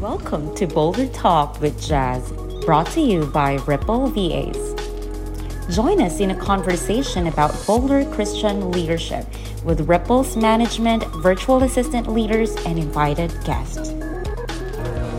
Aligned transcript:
Welcome 0.00 0.54
to 0.54 0.66
Bolder 0.66 1.06
Talk 1.08 1.60
with 1.60 1.78
Jez, 1.78 2.64
brought 2.64 2.86
to 2.92 3.02
you 3.02 3.26
by 3.26 3.56
Ripple 3.66 4.06
VAs. 4.06 4.56
Join 5.76 6.00
us 6.00 6.20
in 6.20 6.30
a 6.30 6.34
conversation 6.34 7.26
about 7.26 7.52
bolder 7.66 8.06
Christian 8.06 8.70
leadership 8.70 9.26
with 9.62 9.86
Ripple's 9.86 10.38
management, 10.38 11.04
virtual 11.16 11.62
assistant 11.64 12.08
leaders, 12.10 12.56
and 12.64 12.78
invited 12.78 13.30
guests. 13.44 13.90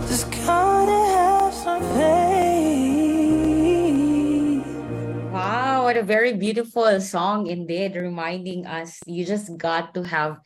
This 0.10 0.24
country 0.42 0.98
has 1.14 1.62
some 1.62 1.84
pain. 1.94 3.04
Wow, 5.32 5.84
what 5.84 5.96
a 5.96 6.02
very 6.02 6.34
beautiful 6.34 7.00
song 7.00 7.46
indeed, 7.46 7.96
reminding 7.96 8.66
us 8.66 9.00
you 9.06 9.28
just 9.28 9.56
got 9.60 9.94
to 9.94 10.02
have 10.02 10.40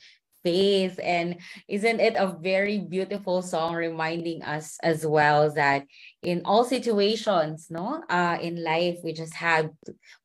faith. 0.45 0.99
And 1.03 1.41
isn't 1.67 1.99
it 1.99 2.15
a 2.15 2.37
very 2.39 2.79
beautiful 2.79 3.41
song 3.41 3.73
reminding 3.73 4.43
us 4.43 4.77
as 4.83 5.05
well 5.05 5.51
that 5.55 5.85
in 6.25 6.41
all 6.43 6.65
situations, 6.65 7.69
no, 7.69 8.01
uh, 8.09 8.37
in 8.41 8.65
life, 8.65 8.97
we 9.05 9.13
just 9.13 9.37
have, 9.37 9.69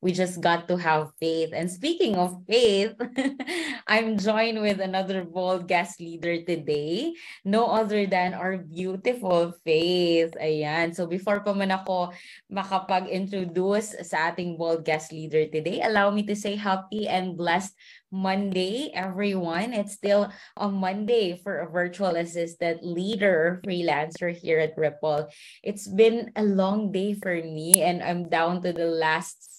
we 0.01 0.17
just 0.17 0.41
got 0.41 0.67
to 0.69 0.81
have 0.81 1.13
faith. 1.21 1.53
And 1.53 1.71
speaking 1.71 2.17
of 2.17 2.41
faith, 2.49 2.97
I'm 3.87 4.17
joined 4.17 4.65
with 4.65 4.81
another 4.81 5.29
bold 5.29 5.69
guest 5.69 6.01
leader 6.01 6.41
today, 6.41 7.13
no 7.45 7.69
other 7.69 8.09
than 8.09 8.33
our 8.33 8.57
beautiful 8.57 9.53
Faith. 9.61 10.33
Ayan. 10.41 10.97
So 10.97 11.05
before 11.05 11.45
pa 11.45 11.53
man 11.53 11.69
ako 11.71 12.17
makapag-introduce 12.49 14.01
sa 14.01 14.33
ating 14.33 14.57
bold 14.57 14.89
guest 14.89 15.13
leader 15.13 15.45
today, 15.53 15.85
allow 15.85 16.09
me 16.09 16.25
to 16.25 16.35
say 16.35 16.57
happy 16.57 17.05
and 17.05 17.37
blessed 17.37 17.77
Monday, 18.11 18.91
everyone. 18.91 19.73
It's 19.73 19.95
still 19.95 20.33
a 20.57 20.69
Monday 20.69 21.39
for 21.39 21.63
a 21.63 21.71
virtual 21.71 22.19
assistant 22.19 22.83
leader 22.83 23.63
freelancer 23.63 24.35
here 24.35 24.59
at 24.59 24.75
Ripple. 24.77 25.31
It's 25.63 25.87
been 25.91 26.33
a 26.37 26.43
long 26.43 26.93
day 26.93 27.15
for 27.15 27.35
me, 27.35 27.83
and 27.83 28.03
I'm 28.03 28.29
down 28.29 28.63
to 28.63 28.73
the 28.73 28.87
last 28.87 29.51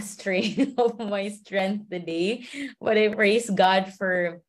strain 0.00 0.74
of 0.78 0.98
my 0.98 1.28
strength 1.28 1.90
today. 1.90 2.46
But 2.80 2.98
I 2.98 3.08
praise 3.14 3.50
God 3.50 3.92
for 3.94 4.42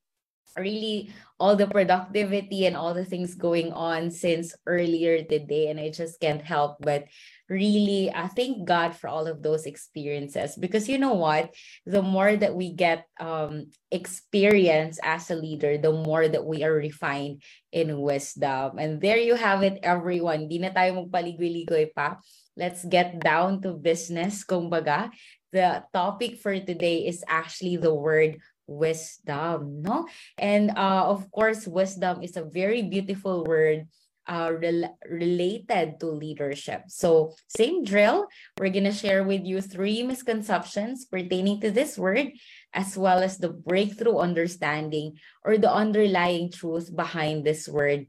really 0.58 1.14
all 1.40 1.56
the 1.56 1.68
productivity 1.70 2.66
and 2.66 2.76
all 2.76 2.94
the 2.94 3.06
things 3.06 3.36
going 3.36 3.72
on 3.74 4.10
since 4.10 4.56
earlier 4.66 5.24
today. 5.24 5.70
And 5.70 5.80
I 5.80 5.90
just 5.90 6.20
can't 6.20 6.42
help 6.42 6.78
but 6.82 7.06
really 7.48 8.12
I 8.14 8.28
thank 8.28 8.68
God 8.68 8.96
for 8.96 9.08
all 9.08 9.28
of 9.28 9.42
those 9.42 9.66
experiences. 9.66 10.58
Because 10.58 10.90
you 10.90 10.98
know 10.98 11.14
what? 11.14 11.54
The 11.86 12.02
more 12.02 12.36
that 12.36 12.56
we 12.56 12.74
get 12.74 13.06
um 13.20 13.72
experience 13.92 15.00
as 15.04 15.32
a 15.32 15.38
leader 15.38 15.78
the 15.78 15.94
more 15.94 16.28
that 16.28 16.44
we 16.44 16.64
are 16.66 16.74
refined 16.74 17.44
in 17.72 18.02
wisdom. 18.02 18.82
And 18.82 19.00
there 19.00 19.18
you 19.18 19.36
have 19.36 19.64
it 19.64 19.80
everyone. 19.84 20.50
Di 20.50 20.60
na 20.60 20.74
tayo 20.74 21.06
magpaligoy-ligoy 21.06 21.94
pa. 21.94 22.18
Let's 22.58 22.84
get 22.84 23.22
down 23.22 23.62
to 23.62 23.78
business. 23.78 24.42
Kumbaga 24.44 25.14
the 25.54 25.84
topic 25.94 26.42
for 26.44 26.58
today 26.60 27.08
is 27.08 27.24
actually 27.28 27.78
the 27.78 27.94
word 27.94 28.38
wisdom 28.68 29.82
no 29.82 30.08
and 30.38 30.72
uh 30.78 31.04
of 31.08 31.32
course 31.32 31.66
wisdom 31.66 32.22
is 32.22 32.38
a 32.38 32.44
very 32.44 32.84
beautiful 32.84 33.44
word 33.46 33.88
uh, 34.28 34.52
rel- 34.60 34.98
related 35.10 36.00
to 36.00 36.08
leadership. 36.08 36.84
So, 36.88 37.34
same 37.48 37.84
drill. 37.84 38.28
We're 38.60 38.76
going 38.76 38.84
to 38.84 38.92
share 38.92 39.24
with 39.24 39.46
you 39.46 39.62
three 39.62 40.04
misconceptions 40.04 41.06
pertaining 41.06 41.62
to 41.62 41.72
this 41.72 41.98
word, 41.98 42.36
as 42.74 42.98
well 42.98 43.24
as 43.24 43.38
the 43.38 43.50
breakthrough 43.50 44.18
understanding 44.18 45.18
or 45.44 45.58
the 45.58 45.72
underlying 45.72 46.52
truth 46.52 46.94
behind 46.94 47.46
this 47.46 47.68
word 47.68 48.08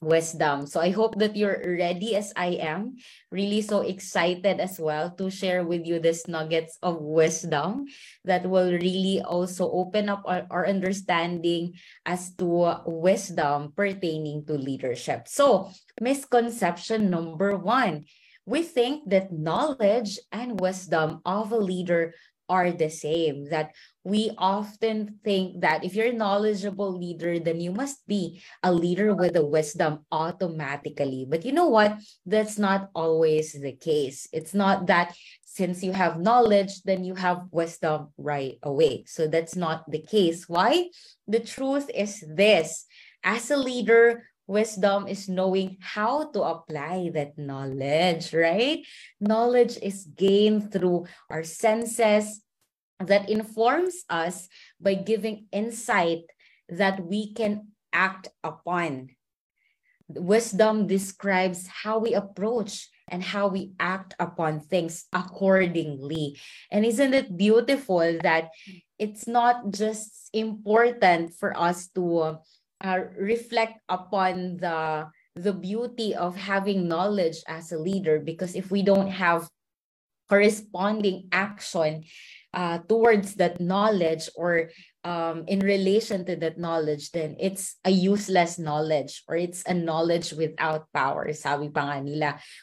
wisdom. 0.00 0.66
So 0.66 0.80
I 0.80 0.90
hope 0.90 1.18
that 1.18 1.36
you're 1.36 1.60
ready 1.64 2.16
as 2.16 2.32
I 2.36 2.60
am. 2.60 2.96
Really 3.30 3.62
so 3.62 3.80
excited 3.80 4.60
as 4.60 4.78
well 4.78 5.10
to 5.16 5.30
share 5.30 5.64
with 5.64 5.86
you 5.86 5.98
these 5.98 6.28
nuggets 6.28 6.78
of 6.82 7.00
wisdom 7.00 7.86
that 8.24 8.44
will 8.48 8.72
really 8.72 9.22
also 9.24 9.70
open 9.70 10.08
up 10.08 10.22
our, 10.26 10.46
our 10.50 10.66
understanding 10.66 11.74
as 12.04 12.34
to 12.36 12.82
wisdom 12.86 13.72
pertaining 13.76 14.44
to 14.46 14.54
leadership. 14.54 15.28
So, 15.28 15.72
misconception 16.00 17.10
number 17.10 17.56
one. 17.56 18.04
We 18.46 18.62
think 18.62 19.10
that 19.10 19.34
knowledge 19.34 20.22
and 20.30 20.60
wisdom 20.60 21.18
of 21.26 21.50
a 21.50 21.58
leader 21.58 22.14
are 22.48 22.70
the 22.70 22.90
same. 22.90 23.48
That 23.50 23.72
we 24.04 24.30
often 24.38 25.18
think 25.24 25.60
that 25.62 25.84
if 25.84 25.94
you're 25.94 26.12
a 26.12 26.12
knowledgeable 26.12 26.96
leader, 26.96 27.38
then 27.38 27.60
you 27.60 27.72
must 27.72 28.06
be 28.06 28.42
a 28.62 28.72
leader 28.72 29.14
with 29.14 29.36
a 29.36 29.44
wisdom 29.44 30.06
automatically. 30.12 31.26
But 31.28 31.44
you 31.44 31.52
know 31.52 31.68
what? 31.68 31.98
That's 32.24 32.58
not 32.58 32.90
always 32.94 33.52
the 33.52 33.72
case. 33.72 34.28
It's 34.32 34.54
not 34.54 34.86
that 34.86 35.14
since 35.42 35.82
you 35.82 35.92
have 35.92 36.20
knowledge, 36.20 36.82
then 36.82 37.02
you 37.02 37.14
have 37.14 37.48
wisdom 37.50 38.12
right 38.18 38.58
away. 38.62 39.04
So 39.06 39.26
that's 39.26 39.56
not 39.56 39.90
the 39.90 40.02
case. 40.02 40.48
Why? 40.48 40.90
The 41.26 41.40
truth 41.40 41.90
is 41.94 42.22
this 42.28 42.84
as 43.24 43.50
a 43.50 43.56
leader, 43.56 44.28
Wisdom 44.46 45.08
is 45.08 45.28
knowing 45.28 45.76
how 45.80 46.30
to 46.30 46.42
apply 46.42 47.10
that 47.14 47.36
knowledge, 47.36 48.32
right? 48.32 48.86
Knowledge 49.20 49.76
is 49.82 50.06
gained 50.06 50.72
through 50.72 51.06
our 51.30 51.42
senses 51.42 52.42
that 53.00 53.28
informs 53.28 54.04
us 54.08 54.48
by 54.80 54.94
giving 54.94 55.46
insight 55.52 56.24
that 56.68 57.04
we 57.04 57.32
can 57.34 57.68
act 57.92 58.28
upon. 58.42 59.10
Wisdom 60.08 60.86
describes 60.86 61.66
how 61.66 61.98
we 61.98 62.14
approach 62.14 62.88
and 63.08 63.22
how 63.22 63.48
we 63.48 63.72
act 63.78 64.14
upon 64.18 64.60
things 64.60 65.06
accordingly. 65.12 66.38
And 66.70 66.84
isn't 66.84 67.14
it 67.14 67.36
beautiful 67.36 68.18
that 68.22 68.50
it's 68.98 69.26
not 69.26 69.70
just 69.70 70.30
important 70.32 71.34
for 71.34 71.56
us 71.56 71.88
to 71.94 72.38
uh, 72.82 73.00
reflect 73.18 73.80
upon 73.88 74.58
the 74.58 75.08
the 75.36 75.52
beauty 75.52 76.14
of 76.14 76.34
having 76.36 76.88
knowledge 76.88 77.44
as 77.46 77.70
a 77.70 77.78
leader 77.78 78.18
because 78.18 78.56
if 78.56 78.70
we 78.70 78.80
don't 78.80 79.12
have 79.12 79.48
corresponding 80.28 81.28
action 81.30 82.04
uh, 82.54 82.78
towards 82.88 83.34
that 83.36 83.60
knowledge 83.60 84.28
or 84.34 84.70
um, 85.04 85.44
in 85.46 85.60
relation 85.60 86.24
to 86.24 86.34
that 86.36 86.58
knowledge, 86.58 87.12
then 87.12 87.36
it's 87.38 87.76
a 87.84 87.90
useless 87.90 88.58
knowledge 88.58 89.22
or 89.28 89.36
it's 89.36 89.62
a 89.66 89.74
knowledge 89.74 90.32
without 90.32 90.90
power, 90.92 91.32
sabi 91.32 91.68
pa. 91.68 92.00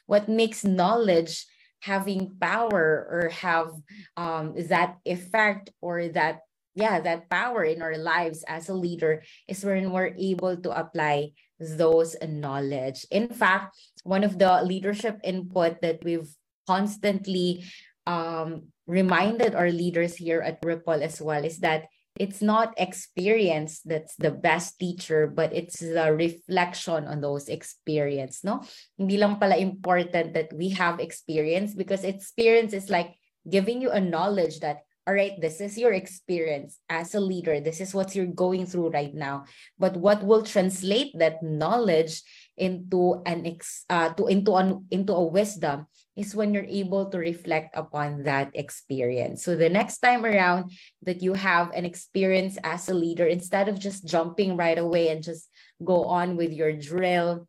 What 0.06 0.28
makes 0.28 0.66
knowledge 0.66 1.45
having 1.80 2.35
power 2.40 3.07
or 3.12 3.30
have 3.30 3.72
um, 4.18 4.56
that 4.68 4.97
effect 5.06 5.69
or 5.80 6.07
that 6.09 6.40
yeah 6.76 7.00
that 7.00 7.30
power 7.30 7.64
in 7.64 7.82
our 7.82 7.98
lives 7.98 8.44
as 8.48 8.70
a 8.70 8.74
leader 8.74 9.24
is 9.48 9.64
when 9.64 9.92
we're 9.92 10.14
able 10.18 10.58
to 10.58 10.72
apply 10.72 11.32
those 11.60 12.16
knowledge. 12.22 13.06
In 13.12 13.30
fact 13.30 13.78
one 14.04 14.24
of 14.24 14.38
the 14.38 14.64
leadership 14.64 15.20
input 15.24 15.82
that 15.82 16.04
we've 16.04 16.30
constantly 16.68 17.64
um, 18.06 18.68
reminded 18.88 19.56
our 19.56 19.72
leaders 19.72 20.16
here 20.16 20.42
at 20.42 20.60
ripple 20.64 21.02
as 21.02 21.22
well 21.22 21.44
is 21.44 21.60
that 21.60 21.88
it's 22.20 22.42
not 22.44 22.76
experience 22.78 23.82
that's 23.82 24.16
the 24.18 24.30
best 24.30 24.78
teacher 24.78 25.26
but 25.26 25.50
it's 25.50 25.80
the 25.80 26.14
reflection 26.14 27.08
on 27.08 27.22
those 27.22 27.50
experience 27.50 28.44
no? 28.44 28.62
Hindi 28.98 29.18
lang 29.18 29.40
pala 29.40 29.58
important 29.58 30.34
that 30.34 30.54
we 30.54 30.70
have 30.78 31.00
experience 31.00 31.74
because 31.74 32.04
experience 32.04 32.74
is 32.74 32.90
like 32.90 33.16
giving 33.50 33.82
you 33.82 33.90
a 33.90 34.00
knowledge 34.02 34.60
that 34.60 34.84
all 35.06 35.14
right, 35.14 35.36
this 35.40 35.59
is 35.59 35.78
your 35.78 35.91
experience 35.91 36.80
as 36.88 37.14
a 37.14 37.19
leader. 37.19 37.59
This 37.59 37.81
is 37.81 37.94
what 37.94 38.16
you're 38.16 38.25
going 38.25 38.66
through 38.66 38.90
right 38.90 39.14
now. 39.14 39.46
But 39.78 39.97
what 39.97 40.24
will 40.24 40.44
translate 40.44 41.12
that 41.19 41.44
knowledge 41.44 42.24
into 42.56 43.22
an 43.25 43.45
ex, 43.45 43.83
uh, 43.89 44.13
to 44.16 44.28
into 44.28 44.56
an 44.56 44.86
into 44.92 45.12
a 45.13 45.25
wisdom 45.25 45.88
is 46.16 46.36
when 46.36 46.54
you're 46.54 46.69
able 46.69 47.10
to 47.10 47.18
reflect 47.18 47.75
upon 47.75 48.24
that 48.24 48.51
experience. 48.54 49.44
So 49.44 49.56
the 49.56 49.69
next 49.69 50.00
time 50.00 50.24
around 50.24 50.72
that 51.01 51.22
you 51.22 51.33
have 51.33 51.72
an 51.72 51.83
experience 51.83 52.57
as 52.63 52.88
a 52.88 52.94
leader, 52.94 53.25
instead 53.25 53.68
of 53.68 53.80
just 53.80 54.06
jumping 54.06 54.56
right 54.56 54.78
away 54.78 55.10
and 55.10 55.24
just 55.24 55.50
go 55.83 56.06
on 56.06 56.38
with 56.38 56.54
your 56.54 56.72
drill, 56.72 57.48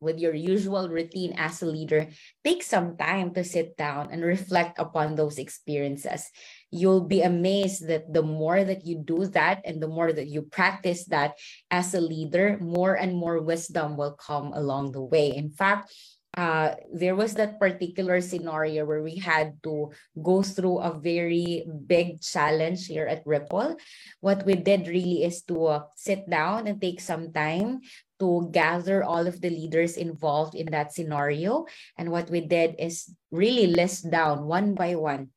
with 0.00 0.18
your 0.18 0.34
usual 0.34 0.88
routine 0.88 1.34
as 1.36 1.62
a 1.62 1.66
leader, 1.66 2.08
take 2.44 2.62
some 2.62 2.96
time 2.96 3.34
to 3.34 3.44
sit 3.44 3.76
down 3.76 4.08
and 4.10 4.22
reflect 4.22 4.78
upon 4.78 5.14
those 5.14 5.38
experiences. 5.38 6.30
You'll 6.70 7.08
be 7.08 7.22
amazed 7.22 7.88
that 7.88 8.12
the 8.12 8.22
more 8.22 8.62
that 8.62 8.84
you 8.84 9.00
do 9.00 9.26
that 9.32 9.62
and 9.64 9.80
the 9.80 9.88
more 9.88 10.12
that 10.12 10.28
you 10.28 10.42
practice 10.42 11.06
that 11.06 11.38
as 11.70 11.94
a 11.94 12.00
leader, 12.00 12.58
more 12.60 12.94
and 12.94 13.16
more 13.16 13.40
wisdom 13.40 13.96
will 13.96 14.12
come 14.12 14.52
along 14.52 14.92
the 14.92 15.02
way. 15.02 15.34
In 15.34 15.50
fact, 15.50 15.92
uh, 16.36 16.74
there 16.92 17.16
was 17.16 17.34
that 17.34 17.58
particular 17.58 18.20
scenario 18.20 18.84
where 18.84 19.02
we 19.02 19.16
had 19.16 19.56
to 19.64 19.90
go 20.22 20.42
through 20.42 20.78
a 20.78 20.92
very 20.92 21.64
big 21.86 22.20
challenge 22.20 22.86
here 22.86 23.06
at 23.06 23.26
Ripple. 23.26 23.76
What 24.20 24.44
we 24.44 24.54
did 24.54 24.86
really 24.86 25.24
is 25.24 25.42
to 25.50 25.66
uh, 25.66 25.82
sit 25.96 26.28
down 26.30 26.68
and 26.68 26.80
take 26.80 27.00
some 27.00 27.32
time 27.32 27.80
to 28.20 28.48
gather 28.52 29.02
all 29.02 29.26
of 29.26 29.40
the 29.40 29.50
leaders 29.50 29.96
involved 29.96 30.54
in 30.54 30.70
that 30.70 30.92
scenario. 30.92 31.66
And 31.96 32.10
what 32.10 32.30
we 32.30 32.42
did 32.42 32.76
is 32.78 33.10
really 33.30 33.66
list 33.66 34.10
down 34.10 34.46
one 34.46 34.74
by 34.74 34.94
one 34.94 35.30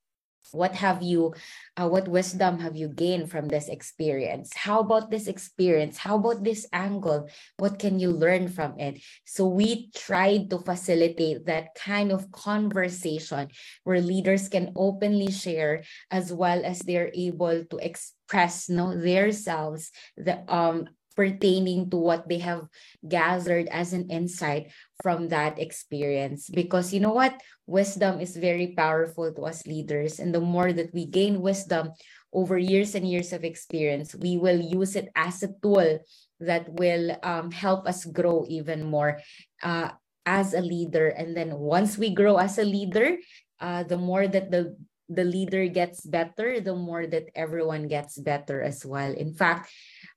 what 0.52 0.76
have 0.76 1.02
you 1.02 1.34
uh, 1.78 1.88
what 1.88 2.08
wisdom 2.08 2.60
have 2.60 2.76
you 2.76 2.90
gained 2.90 3.32
from 3.32 3.48
this 3.48 3.68
experience? 3.68 4.52
How 4.56 4.80
about 4.80 5.10
this 5.10 5.28
experience? 5.28 5.98
How 5.98 6.16
about 6.16 6.44
this 6.44 6.68
angle? 6.74 7.30
What 7.58 7.80
can 7.80 8.00
you 8.00 8.12
learn 8.12 8.50
from 8.50 8.80
it? 8.80 9.02
So 9.26 9.48
we 9.48 9.90
tried 9.96 10.50
to 10.50 10.60
facilitate 10.60 11.46
that 11.46 11.76
kind 11.76 12.12
of 12.12 12.32
conversation 12.32 13.50
where 13.84 14.02
leaders 14.02 14.50
can 14.50 14.74
openly 14.76 15.32
share 15.32 15.84
as 16.12 16.32
well 16.34 16.62
as 16.64 16.80
they're 16.80 17.12
able 17.14 17.64
to 17.66 17.78
express 17.78 18.70
no 18.70 18.96
their 18.96 19.32
selves 19.32 19.92
the 20.16 20.40
um 20.48 20.88
pertaining 21.16 21.90
to 21.90 21.98
what 21.98 22.28
they 22.28 22.40
have 22.40 22.68
gathered 23.08 23.68
as 23.70 23.94
an 23.94 24.10
insight 24.10 24.72
from 25.02 25.30
that 25.30 25.60
experience. 25.60 26.50
Because 26.50 26.94
you 26.94 27.00
know 27.00 27.14
what? 27.14 27.40
Wisdom 27.68 28.20
is 28.20 28.36
very 28.36 28.74
powerful 28.78 29.32
to 29.34 29.42
us 29.44 29.66
leaders. 29.66 30.20
And 30.20 30.34
the 30.34 30.42
more 30.42 30.74
that 30.74 30.94
we 30.94 31.06
gain 31.06 31.42
wisdom 31.42 31.92
over 32.34 32.58
years 32.58 32.96
and 32.96 33.08
years 33.08 33.34
of 33.34 33.44
experience, 33.44 34.16
we 34.16 34.38
will 34.38 34.60
use 34.60 34.96
it 34.96 35.10
as 35.16 35.44
a 35.44 35.54
tool 35.62 36.00
that 36.40 36.68
will 36.70 37.18
um, 37.24 37.52
help 37.52 37.88
us 37.88 38.06
grow 38.06 38.46
even 38.50 38.84
more 38.84 39.20
uh, 39.64 39.90
as 40.26 40.54
a 40.54 40.62
leader. 40.62 41.10
And 41.10 41.36
then 41.36 41.54
once 41.58 41.98
we 41.98 42.14
grow 42.14 42.38
as 42.38 42.58
a 42.58 42.66
leader, 42.66 43.18
uh, 43.60 43.84
the 43.84 43.98
more 43.98 44.28
that 44.28 44.50
the 44.50 44.76
the 45.12 45.28
leader 45.28 45.68
gets 45.68 46.08
better, 46.08 46.64
the 46.64 46.74
more 46.74 47.06
that 47.06 47.28
everyone 47.36 47.92
gets 47.92 48.16
better 48.16 48.64
as 48.64 48.86
well. 48.88 49.12
In 49.12 49.36
fact, 49.36 49.68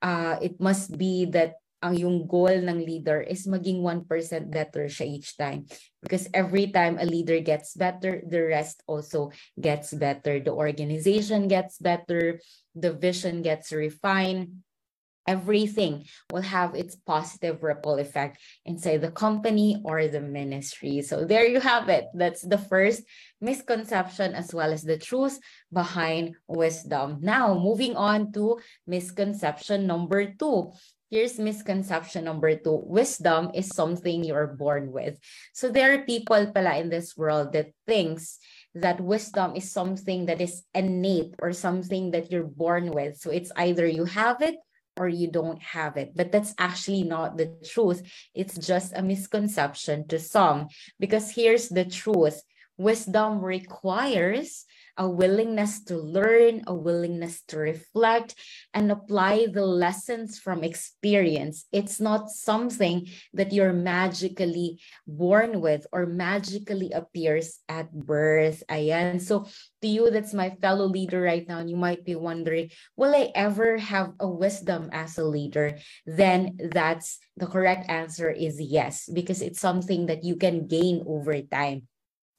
uh, 0.04 0.36
it 0.44 0.60
must 0.60 0.92
be 1.00 1.24
that 1.32 1.56
ang 1.80 1.96
yung 1.96 2.24
goal 2.24 2.52
ng 2.52 2.80
leader 2.80 3.20
is 3.20 3.44
maging 3.44 3.84
1% 3.84 4.08
better 4.48 4.88
siya 4.88 5.04
each 5.04 5.36
time. 5.36 5.68
Because 6.00 6.28
every 6.32 6.72
time 6.72 6.96
a 6.96 7.04
leader 7.04 7.40
gets 7.44 7.76
better, 7.76 8.24
the 8.24 8.40
rest 8.40 8.80
also 8.88 9.28
gets 9.60 9.92
better. 9.92 10.40
The 10.40 10.52
organization 10.52 11.44
gets 11.44 11.76
better, 11.76 12.40
the 12.72 12.96
vision 12.96 13.44
gets 13.44 13.68
refined, 13.68 14.64
everything 15.26 16.04
will 16.32 16.42
have 16.42 16.74
its 16.74 16.96
positive 16.96 17.62
ripple 17.62 17.98
effect 17.98 18.38
inside 18.64 19.00
the 19.00 19.10
company 19.10 19.80
or 19.84 20.06
the 20.08 20.20
ministry. 20.20 21.02
So 21.02 21.24
there 21.24 21.46
you 21.46 21.60
have 21.60 21.88
it. 21.88 22.06
That's 22.14 22.42
the 22.42 22.58
first 22.58 23.02
misconception 23.40 24.34
as 24.34 24.54
well 24.54 24.72
as 24.72 24.82
the 24.82 24.98
truth 24.98 25.38
behind 25.72 26.36
wisdom. 26.46 27.18
Now, 27.20 27.54
moving 27.54 27.96
on 27.96 28.32
to 28.32 28.60
misconception 28.86 29.86
number 29.86 30.32
two. 30.32 30.72
Here's 31.10 31.38
misconception 31.38 32.24
number 32.24 32.56
two. 32.56 32.82
Wisdom 32.82 33.50
is 33.54 33.68
something 33.68 34.24
you're 34.24 34.58
born 34.58 34.90
with. 34.90 35.20
So 35.52 35.68
there 35.68 35.94
are 35.94 36.02
people 36.02 36.50
pala 36.50 36.80
in 36.80 36.90
this 36.90 37.16
world 37.16 37.52
that 37.52 37.70
thinks 37.86 38.38
that 38.74 39.00
wisdom 39.00 39.54
is 39.54 39.70
something 39.70 40.26
that 40.26 40.40
is 40.40 40.64
innate 40.74 41.34
or 41.38 41.52
something 41.52 42.10
that 42.10 42.32
you're 42.32 42.50
born 42.50 42.90
with. 42.90 43.16
So 43.18 43.30
it's 43.30 43.52
either 43.54 43.86
you 43.86 44.06
have 44.06 44.42
it 44.42 44.56
or 44.96 45.08
you 45.08 45.30
don't 45.30 45.62
have 45.62 45.96
it. 45.96 46.12
But 46.14 46.32
that's 46.32 46.54
actually 46.58 47.02
not 47.02 47.36
the 47.36 47.54
truth. 47.64 48.02
It's 48.34 48.56
just 48.56 48.92
a 48.94 49.02
misconception 49.02 50.08
to 50.08 50.18
some. 50.18 50.68
Because 50.98 51.30
here's 51.30 51.68
the 51.68 51.84
truth 51.84 52.42
wisdom 52.76 53.40
requires 53.40 54.64
a 54.96 55.08
willingness 55.08 55.82
to 55.84 55.96
learn, 55.96 56.62
a 56.66 56.74
willingness 56.74 57.42
to 57.48 57.58
reflect, 57.58 58.34
and 58.72 58.90
apply 58.90 59.46
the 59.52 59.66
lessons 59.66 60.38
from 60.38 60.62
experience. 60.62 61.66
It's 61.72 62.00
not 62.00 62.30
something 62.30 63.08
that 63.32 63.52
you're 63.52 63.72
magically 63.72 64.80
born 65.06 65.60
with 65.60 65.86
or 65.92 66.06
magically 66.06 66.92
appears 66.92 67.58
at 67.68 67.92
birth. 67.92 68.62
Ayan. 68.70 69.20
So 69.20 69.46
to 69.82 69.88
you, 69.88 70.10
that's 70.10 70.34
my 70.34 70.50
fellow 70.62 70.86
leader 70.86 71.20
right 71.20 71.46
now, 71.46 71.58
and 71.58 71.70
you 71.70 71.76
might 71.76 72.04
be 72.04 72.14
wondering, 72.14 72.70
will 72.96 73.14
I 73.14 73.32
ever 73.34 73.78
have 73.78 74.12
a 74.20 74.28
wisdom 74.28 74.90
as 74.92 75.18
a 75.18 75.24
leader? 75.24 75.78
Then 76.06 76.56
that's 76.70 77.18
the 77.36 77.46
correct 77.46 77.90
answer 77.90 78.30
is 78.30 78.60
yes, 78.60 79.08
because 79.12 79.42
it's 79.42 79.60
something 79.60 80.06
that 80.06 80.24
you 80.24 80.36
can 80.36 80.66
gain 80.66 81.02
over 81.06 81.40
time. 81.42 81.88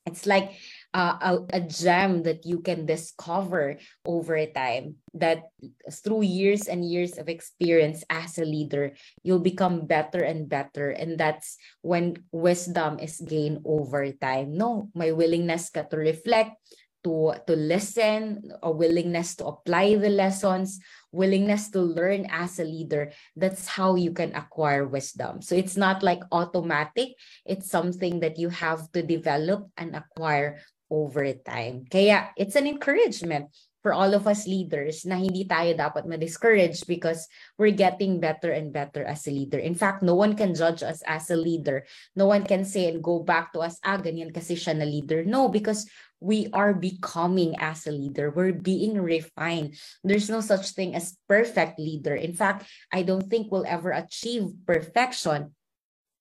It's 0.06 0.28
like 0.28 0.54
uh, 0.96 1.20
a, 1.20 1.60
a 1.60 1.62
gem 1.62 2.24
that 2.24 2.48
you 2.48 2.64
can 2.64 2.88
discover 2.88 3.76
over 4.08 4.40
time 4.48 4.96
that 5.14 5.52
through 5.92 6.24
years 6.24 6.72
and 6.72 6.88
years 6.88 7.20
of 7.20 7.28
experience 7.28 8.08
as 8.10 8.40
a 8.40 8.48
leader 8.48 8.96
you'll 9.20 9.44
become 9.44 9.86
better 9.86 10.24
and 10.24 10.48
better. 10.48 10.92
And 10.92 11.20
that's 11.20 11.58
when 11.82 12.24
wisdom 12.32 13.00
is 13.00 13.20
gained 13.20 13.68
over 13.68 14.08
time. 14.16 14.56
No 14.56 14.90
my 14.96 15.12
willingness 15.12 15.70
to 15.76 15.84
reflect 15.92 16.56
to 17.04 17.36
to 17.46 17.54
listen 17.54 18.42
a 18.64 18.72
willingness 18.72 19.36
to 19.38 19.46
apply 19.46 19.94
the 20.00 20.10
lessons 20.10 20.80
willingness 21.12 21.70
to 21.72 21.80
learn 21.80 22.28
as 22.28 22.60
a 22.60 22.66
leader. 22.66 23.12
That's 23.36 23.68
how 23.68 23.96
you 23.96 24.12
can 24.12 24.36
acquire 24.36 24.84
wisdom. 24.88 25.42
So 25.42 25.56
it's 25.56 25.78
not 25.78 26.04
like 26.04 26.20
automatic. 26.32 27.16
It's 27.46 27.72
something 27.72 28.20
that 28.20 28.38
you 28.38 28.50
have 28.50 28.92
to 28.92 29.02
develop 29.02 29.72
and 29.78 29.96
acquire 29.96 30.60
over 30.90 31.26
time 31.46 31.86
kaya 31.90 32.30
it's 32.38 32.56
an 32.56 32.68
encouragement 32.68 33.50
for 33.86 33.94
all 33.94 34.18
of 34.18 34.26
us 34.26 34.50
leaders 34.50 35.06
na 35.06 35.14
hindi 35.14 35.46
tayo 35.46 35.78
dapat 35.78 36.10
ma-discourage 36.10 36.90
because 36.90 37.30
we're 37.62 37.70
getting 37.70 38.18
better 38.18 38.50
and 38.50 38.74
better 38.74 39.06
as 39.06 39.30
a 39.30 39.32
leader. 39.32 39.62
In 39.62 39.78
fact, 39.78 40.02
no 40.02 40.18
one 40.18 40.34
can 40.34 40.58
judge 40.58 40.82
us 40.82 41.06
as 41.06 41.30
a 41.30 41.38
leader. 41.38 41.86
No 42.18 42.26
one 42.26 42.50
can 42.50 42.66
say 42.66 42.90
and 42.90 43.06
go 43.06 43.22
back 43.22 43.54
to 43.54 43.62
us, 43.62 43.78
ah, 43.86 44.02
ganyan 44.02 44.34
kasi 44.34 44.58
siya 44.58 44.74
na 44.74 44.90
leader. 44.90 45.22
No, 45.22 45.54
because 45.54 45.86
we 46.18 46.50
are 46.50 46.74
becoming 46.74 47.54
as 47.62 47.86
a 47.86 47.94
leader. 47.94 48.34
We're 48.34 48.58
being 48.58 48.98
refined. 48.98 49.78
There's 50.02 50.34
no 50.34 50.42
such 50.42 50.74
thing 50.74 50.98
as 50.98 51.14
perfect 51.30 51.78
leader. 51.78 52.18
In 52.18 52.34
fact, 52.34 52.66
I 52.90 53.06
don't 53.06 53.30
think 53.30 53.54
we'll 53.54 53.70
ever 53.70 53.94
achieve 53.94 54.50
perfection 54.66 55.54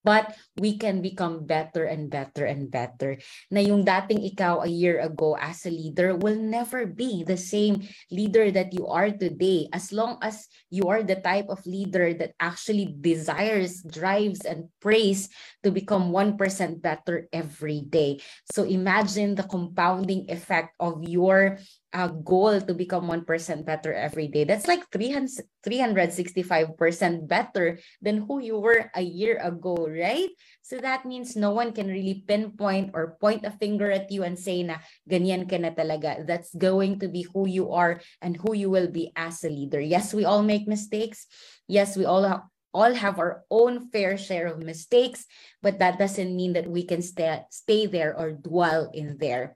but 0.05 0.37
we 0.61 0.77
can 0.77 1.01
become 1.01 1.49
better 1.49 1.89
and 1.89 2.13
better 2.13 2.45
and 2.45 2.71
better. 2.71 3.17
Na 3.51 3.65
yung 3.65 3.83
dating 3.83 4.23
ikaw 4.23 4.63
a 4.63 4.71
year 4.71 5.01
ago 5.01 5.35
as 5.41 5.65
a 5.65 5.73
leader 5.73 6.15
will 6.15 6.37
never 6.37 6.87
be 6.87 7.25
the 7.25 7.41
same 7.41 7.83
leader 8.13 8.53
that 8.53 8.71
you 8.77 8.87
are 8.87 9.11
today 9.11 9.67
as 9.73 9.91
long 9.91 10.21
as 10.21 10.47
you 10.69 10.87
are 10.93 11.03
the 11.03 11.19
type 11.19 11.49
of 11.49 11.65
leader 11.67 12.13
that 12.15 12.37
actually 12.39 12.93
desires, 13.01 13.81
drives, 13.83 14.45
and 14.45 14.69
prays 14.79 15.33
to 15.65 15.73
become 15.73 16.13
1% 16.13 16.37
better 16.85 17.27
every 17.33 17.81
day. 17.89 18.21
So 18.53 18.69
imagine 18.69 19.35
the 19.35 19.49
compounding 19.49 20.29
effect 20.29 20.77
of 20.79 21.03
your 21.03 21.59
uh, 21.95 22.11
goal 22.11 22.61
to 22.61 22.75
become 22.75 23.07
1% 23.07 23.23
better 23.65 23.95
every 23.95 24.27
day. 24.27 24.43
That's 24.43 24.67
like 24.67 24.83
300, 24.91 25.47
365% 25.63 26.75
better 27.29 27.79
than 28.03 28.27
who 28.27 28.43
you 28.43 28.59
were 28.59 28.91
a 28.93 29.01
year 29.01 29.39
ago, 29.39 29.79
right? 29.89 30.29
So 30.61 30.83
that 30.83 31.07
means 31.07 31.39
no 31.39 31.55
one 31.55 31.73
can 31.73 31.87
really 31.87 32.27
pinpoint 32.27 32.91
or 32.93 33.17
point 33.23 33.47
a 33.47 33.55
finger 33.55 33.91
at 33.95 34.11
you 34.11 34.27
and 34.27 34.37
say 34.37 34.67
na 34.67 34.83
ganyan 35.09 35.47
ka 35.47 35.57
na 35.57 35.71
talaga. 35.71 36.27
That's 36.27 36.51
going 36.53 36.99
to 36.99 37.09
be 37.09 37.31
who 37.31 37.47
you 37.47 37.71
are 37.71 38.03
and 38.21 38.37
who 38.37 38.53
you 38.53 38.69
will 38.69 38.91
be 38.91 39.15
as 39.15 39.47
a 39.47 39.49
leader. 39.49 39.81
Yes, 39.81 40.13
we 40.13 40.27
all 40.27 40.43
make 40.43 40.67
mistakes. 40.67 41.31
Yes, 41.71 41.97
we 41.97 42.05
all 42.05 42.27
have 42.27 42.43
all 42.75 42.91
have 42.91 43.23
our 43.23 43.47
own 43.55 43.87
fair 43.95 44.19
share 44.19 44.51
of 44.51 44.59
mistakes, 44.59 45.31
but 45.63 45.79
that 45.79 45.95
doesn't 45.95 46.35
mean 46.35 46.59
that 46.59 46.67
we 46.67 46.83
can 46.83 47.07
stay, 47.07 47.39
stay 47.47 47.87
there 47.87 48.11
or 48.19 48.35
dwell 48.35 48.91
in 48.91 49.15
there 49.23 49.55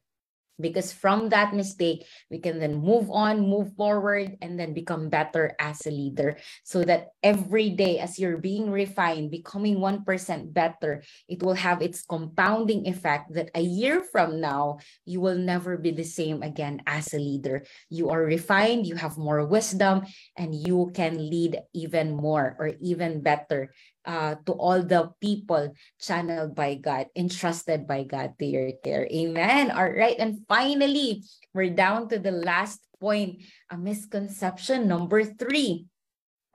because 0.60 0.92
from 0.92 1.28
that 1.30 1.54
mistake 1.54 2.04
we 2.30 2.38
can 2.38 2.58
then 2.58 2.74
move 2.74 3.10
on 3.10 3.40
move 3.40 3.74
forward 3.74 4.36
and 4.42 4.58
then 4.58 4.74
become 4.74 5.08
better 5.08 5.54
as 5.58 5.86
a 5.86 5.90
leader. 5.90 6.36
So 6.64 6.84
that 6.84 7.14
every 7.22 7.70
day 7.70 7.98
as 7.98 8.18
you're 8.18 8.38
being 8.38 8.70
refined 8.70 9.30
becoming 9.30 9.78
1% 9.78 10.52
better 10.52 11.02
it 11.28 11.42
will 11.42 11.54
have 11.54 11.82
its 11.82 12.02
compounding 12.02 12.86
effect 12.86 13.32
that 13.34 13.50
a 13.54 13.62
year 13.62 14.02
from 14.02 14.40
now 14.40 14.78
you 15.04 15.20
will 15.20 15.38
never 15.38 15.76
be 15.76 15.90
the 15.90 16.04
same 16.04 16.42
again 16.42 16.82
as 16.86 17.14
a 17.14 17.18
leader. 17.18 17.64
You 17.90 18.10
are 18.10 18.22
refined 18.22 18.86
you 18.86 18.96
have 18.96 19.18
more 19.18 19.44
wisdom 19.46 20.06
and 20.36 20.54
you 20.54 20.90
can 20.94 21.18
lead 21.30 21.60
even 21.74 22.14
more 22.14 22.56
or 22.58 22.72
even 22.80 23.22
better 23.22 23.72
uh, 24.08 24.40
to 24.48 24.56
all 24.56 24.80
the 24.80 25.12
people 25.20 25.76
channeled 26.00 26.56
by 26.56 26.80
God, 26.80 27.12
entrusted 27.12 27.86
by 27.86 28.08
God 28.08 28.32
to 28.40 28.46
your 28.48 28.72
care. 28.80 29.04
Amen. 29.04 29.70
All 29.70 29.92
right. 29.92 30.16
And 30.16 30.40
finally, 30.48 31.28
we're 31.52 31.76
down 31.76 32.08
to 32.08 32.18
the 32.18 32.32
last 32.32 32.80
point 32.98 33.44
a 33.68 33.76
misconception 33.76 34.88
number 34.88 35.22
three. 35.22 35.86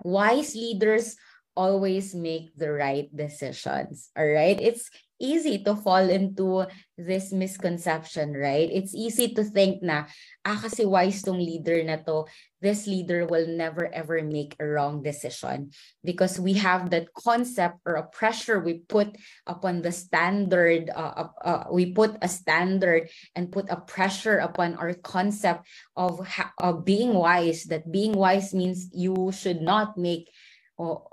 Wise 0.02 0.58
leaders 0.58 1.16
always 1.56 2.18
make 2.18 2.50
the 2.58 2.74
right 2.74 3.06
decisions. 3.16 4.10
All 4.18 4.26
right. 4.26 4.58
It's 4.58 4.90
easy 5.24 5.64
to 5.64 5.74
fall 5.80 6.04
into 6.04 6.68
this 7.00 7.32
misconception, 7.32 8.36
right? 8.36 8.68
It's 8.68 8.94
easy 8.94 9.34
to 9.34 9.44
think 9.48 9.82
na, 9.82 10.06
ah, 10.44 10.60
kasi 10.60 10.84
wise 10.84 11.24
tong 11.24 11.40
leader 11.40 11.80
na 11.82 12.04
to, 12.04 12.28
this 12.64 12.88
leader 12.88 13.28
will 13.28 13.48
never 13.48 13.92
ever 13.92 14.24
make 14.24 14.56
a 14.56 14.64
wrong 14.64 15.04
decision 15.04 15.72
because 16.04 16.40
we 16.40 16.54
have 16.60 16.92
that 16.92 17.12
concept 17.12 17.84
or 17.84 18.00
a 18.00 18.08
pressure 18.08 18.64
we 18.64 18.88
put 18.88 19.12
upon 19.48 19.82
the 19.82 19.92
standard, 19.92 20.88
uh, 20.96 21.28
uh, 21.28 21.32
uh, 21.44 21.64
we 21.72 21.92
put 21.92 22.16
a 22.22 22.30
standard 22.30 23.10
and 23.36 23.52
put 23.52 23.68
a 23.68 23.76
pressure 23.76 24.40
upon 24.40 24.76
our 24.76 24.94
concept 24.94 25.68
of, 25.98 26.24
of 26.60 26.86
being 26.86 27.14
wise, 27.14 27.66
that 27.68 27.92
being 27.92 28.14
wise 28.14 28.54
means 28.54 28.88
you 28.94 29.32
should 29.36 29.60
not 29.60 29.98
make 29.98 30.32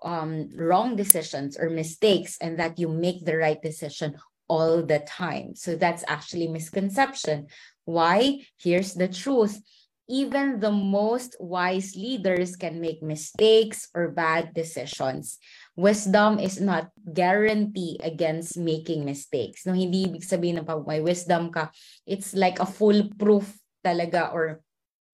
um, 0.03 0.51
wrong 0.57 0.97
decisions 0.97 1.57
or 1.59 1.71
mistakes 1.71 2.37
and 2.41 2.59
that 2.59 2.79
you 2.79 2.89
make 2.89 3.25
the 3.25 3.37
right 3.37 3.61
decision 3.61 4.17
all 4.51 4.83
the 4.83 4.99
time. 5.07 5.55
So 5.55 5.79
that's 5.79 6.03
actually 6.11 6.51
misconception. 6.51 7.47
Why? 7.87 8.43
Here's 8.59 8.95
the 8.99 9.07
truth. 9.07 9.63
Even 10.11 10.59
the 10.59 10.75
most 10.75 11.39
wise 11.39 11.95
leaders 11.95 12.59
can 12.59 12.83
make 12.83 12.99
mistakes 12.99 13.87
or 13.95 14.11
bad 14.11 14.51
decisions. 14.59 15.39
Wisdom 15.79 16.43
is 16.43 16.59
not 16.59 16.91
guarantee 17.15 17.95
against 18.03 18.59
making 18.59 19.07
mistakes. 19.07 19.63
No, 19.63 19.73
hindi 19.73 20.11
ibig 20.11 20.27
sabihin 20.27 20.59
na 20.59 20.67
pag 20.67 20.83
may 20.83 20.99
wisdom 20.99 21.55
ka, 21.55 21.71
it's 22.11 22.35
like 22.35 22.59
a 22.59 22.67
foolproof 22.67 23.47
talaga 23.87 24.35
or 24.35 24.67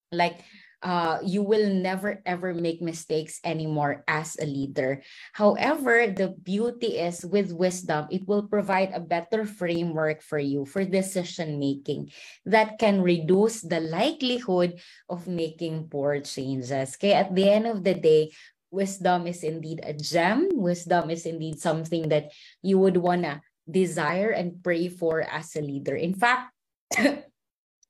like 0.08 0.40
uh, 0.86 1.18
you 1.26 1.42
will 1.42 1.66
never 1.66 2.22
ever 2.22 2.54
make 2.54 2.78
mistakes 2.78 3.42
anymore 3.42 4.06
as 4.06 4.38
a 4.38 4.46
leader. 4.46 5.02
However, 5.34 6.06
the 6.06 6.30
beauty 6.38 7.02
is 7.02 7.26
with 7.26 7.50
wisdom, 7.50 8.06
it 8.14 8.22
will 8.30 8.46
provide 8.46 8.94
a 8.94 9.02
better 9.02 9.42
framework 9.42 10.22
for 10.22 10.38
you 10.38 10.62
for 10.62 10.86
decision 10.86 11.58
making 11.58 12.14
that 12.46 12.78
can 12.78 13.02
reduce 13.02 13.66
the 13.66 13.82
likelihood 13.82 14.78
of 15.10 15.26
making 15.26 15.90
poor 15.90 16.22
changes. 16.22 16.94
Okay, 16.94 17.18
at 17.18 17.34
the 17.34 17.50
end 17.50 17.66
of 17.66 17.82
the 17.82 17.98
day, 17.98 18.30
wisdom 18.70 19.26
is 19.26 19.42
indeed 19.42 19.82
a 19.82 19.90
gem. 19.90 20.54
Wisdom 20.54 21.10
is 21.10 21.26
indeed 21.26 21.58
something 21.58 22.14
that 22.14 22.30
you 22.62 22.78
would 22.78 22.96
want 22.96 23.26
to 23.26 23.42
desire 23.66 24.30
and 24.30 24.62
pray 24.62 24.86
for 24.86 25.26
as 25.26 25.58
a 25.58 25.60
leader. 25.60 25.98
In 25.98 26.14
fact, 26.14 26.54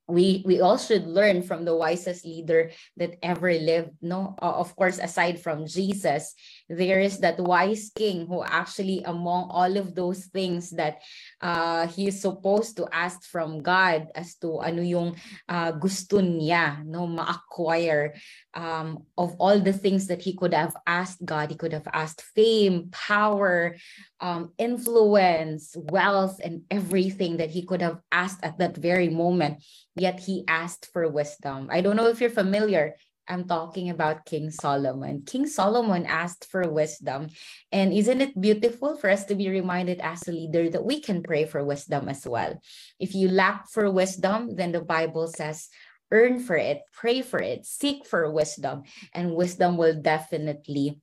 we 0.09 0.43
we 0.47 0.61
all 0.61 0.79
should 0.79 1.07
learn 1.07 1.43
from 1.43 1.65
the 1.65 1.75
wisest 1.75 2.25
leader 2.25 2.71
that 2.97 3.19
ever 3.23 3.53
lived 3.53 3.91
no? 4.01 4.35
Uh, 4.41 4.55
of 4.63 4.75
course 4.77 4.99
aside 4.99 5.41
from 5.41 5.67
jesus 5.67 6.35
there 6.69 7.01
is 7.01 7.19
that 7.19 7.39
wise 7.39 7.91
king 7.95 8.27
who 8.27 8.43
actually 8.43 9.03
among 9.05 9.49
all 9.51 9.77
of 9.77 9.95
those 9.95 10.27
things 10.27 10.71
that 10.71 11.03
uh, 11.41 11.87
he 11.87 12.09
is 12.09 12.21
supposed 12.21 12.77
to 12.77 12.87
ask 12.93 13.23
from 13.25 13.63
god 13.63 14.09
as 14.15 14.35
to 14.35 14.59
ano 14.59 14.83
yung 14.83 15.15
uh, 15.49 15.71
gusto 15.73 16.19
niya 16.19 16.83
no 16.85 17.07
ma-acquire 17.07 18.15
um, 18.55 18.99
of 19.17 19.35
all 19.39 19.59
the 19.61 19.73
things 19.73 20.07
that 20.07 20.23
he 20.23 20.35
could 20.35 20.55
have 20.55 20.75
asked 20.87 21.23
god 21.25 21.51
he 21.51 21.57
could 21.57 21.73
have 21.73 21.87
asked 21.93 22.23
fame 22.35 22.91
power 22.91 23.77
um, 24.21 24.51
influence 24.59 25.77
wealth 25.93 26.41
and 26.43 26.63
everything 26.71 27.37
that 27.37 27.51
he 27.51 27.63
could 27.63 27.83
have 27.83 28.01
asked 28.11 28.43
at 28.43 28.59
that 28.59 28.77
very 28.77 29.09
moment 29.09 29.63
yet 29.97 30.21
he 30.21 30.45
asked 30.47 30.89
for 30.93 31.09
wisdom. 31.09 31.69
I 31.71 31.81
don't 31.81 31.97
know 31.97 32.09
if 32.09 32.21
you're 32.21 32.31
familiar. 32.31 32.97
I'm 33.28 33.47
talking 33.47 33.90
about 33.90 34.25
King 34.25 34.50
Solomon. 34.50 35.23
King 35.26 35.47
Solomon 35.47 36.06
asked 36.06 36.47
for 36.50 36.68
wisdom. 36.71 37.28
And 37.73 37.92
isn't 37.92 38.21
it 38.21 38.40
beautiful 38.40 38.97
for 38.97 39.11
us 39.11 39.25
to 39.26 39.35
be 39.35 39.49
reminded 39.49 40.00
as 40.00 40.28
a 40.28 40.33
leader 40.33 40.71
that 40.71 40.85
we 40.85 41.00
can 41.00 41.23
pray 41.23 41.45
for 41.45 41.64
wisdom 41.64 42.09
as 42.09 42.26
well? 42.26 42.61
If 43.00 43.14
you 43.14 43.28
lack 43.28 43.68
for 43.71 43.90
wisdom, 43.90 44.54
then 44.54 44.73
the 44.73 44.80
Bible 44.80 45.26
says, 45.28 45.68
earn 46.12 46.38
for 46.38 46.56
it, 46.56 46.83
pray 46.92 47.23
for 47.23 47.40
it, 47.40 47.66
seek 47.66 48.06
for 48.06 48.30
wisdom, 48.30 48.83
and 49.12 49.35
wisdom 49.35 49.76
will 49.76 50.00
definitely 50.00 51.00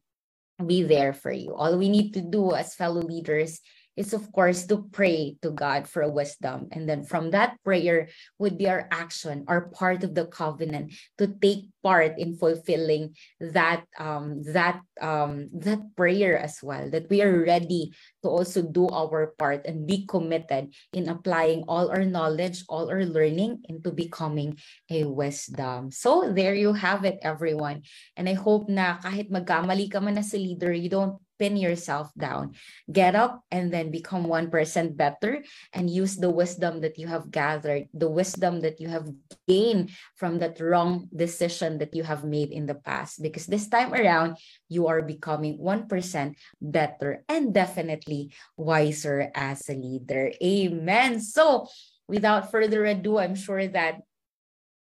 be 0.65 0.83
there 0.83 1.13
for 1.13 1.31
you. 1.31 1.53
All 1.53 1.77
we 1.77 1.89
need 1.89 2.13
to 2.13 2.21
do 2.21 2.53
as 2.53 2.75
fellow 2.75 3.01
leaders 3.01 3.59
is 3.95 4.13
of 4.13 4.31
course 4.31 4.65
to 4.67 4.89
pray 4.91 5.37
to 5.41 5.51
God 5.51 5.87
for 5.87 6.07
wisdom. 6.09 6.67
And 6.71 6.89
then 6.89 7.03
from 7.03 7.31
that 7.31 7.57
prayer 7.63 8.09
would 8.39 8.57
be 8.57 8.69
our 8.69 8.87
action, 8.91 9.45
our 9.47 9.69
part 9.69 10.03
of 10.03 10.15
the 10.15 10.25
covenant 10.25 10.93
to 11.17 11.27
take 11.27 11.69
part 11.83 12.15
in 12.17 12.39
fulfilling 12.39 13.13
that 13.43 13.83
um 13.99 14.41
that 14.55 14.79
um 15.03 15.51
that 15.51 15.83
prayer 15.99 16.39
as 16.39 16.63
well 16.63 16.87
that 16.89 17.11
we 17.11 17.19
are 17.19 17.43
ready 17.43 17.91
to 18.23 18.31
also 18.31 18.63
do 18.63 18.87
our 18.87 19.35
part 19.35 19.67
and 19.67 19.83
be 19.85 20.07
committed 20.07 20.71
in 20.95 21.11
applying 21.11 21.67
all 21.67 21.91
our 21.91 22.07
knowledge 22.07 22.63
all 22.71 22.87
our 22.87 23.03
learning 23.03 23.59
into 23.67 23.91
becoming 23.91 24.55
a 24.89 25.03
wisdom 25.03 25.91
so 25.91 26.31
there 26.31 26.55
you 26.55 26.71
have 26.71 27.03
it 27.03 27.19
everyone 27.21 27.83
and 28.15 28.31
i 28.31 28.33
hope 28.33 28.71
na 28.71 28.95
kahit 29.03 29.27
magkamali 29.27 29.91
ka 29.91 29.99
man 29.99 30.15
as 30.15 30.31
a 30.31 30.39
leader 30.39 30.71
you 30.71 30.87
don't 30.87 31.19
pin 31.43 31.59
yourself 31.59 32.07
down. 32.15 32.55
Get 32.87 33.19
up 33.19 33.43
and 33.51 33.67
then 33.67 33.91
become 33.91 34.23
1% 34.23 34.47
better 34.95 35.43
and 35.75 35.91
use 35.91 36.15
the 36.15 36.31
wisdom 36.31 36.79
that 36.87 36.95
you 36.95 37.11
have 37.11 37.35
gathered, 37.35 37.91
the 37.91 38.07
wisdom 38.07 38.63
that 38.63 38.79
you 38.79 38.87
have 38.87 39.11
gained 39.43 39.91
from 40.15 40.39
that 40.39 40.63
wrong 40.63 41.11
decision 41.11 41.83
that 41.83 41.91
you 41.91 42.07
have 42.07 42.23
made 42.23 42.55
in 42.55 42.63
the 42.63 42.79
past. 42.79 43.19
Because 43.19 43.43
this 43.43 43.67
time 43.67 43.91
around, 43.91 44.39
you 44.71 44.87
are 44.87 45.03
becoming 45.03 45.59
1% 45.59 45.91
better 46.63 47.27
and 47.27 47.51
definitely 47.51 48.31
wiser 48.55 49.27
as 49.35 49.67
a 49.67 49.75
leader. 49.75 50.31
Amen. 50.39 51.19
So, 51.19 51.67
without 52.07 52.51
further 52.51 52.85
ado, 52.87 53.19
I'm 53.19 53.35
sure 53.35 53.67
that 53.67 53.99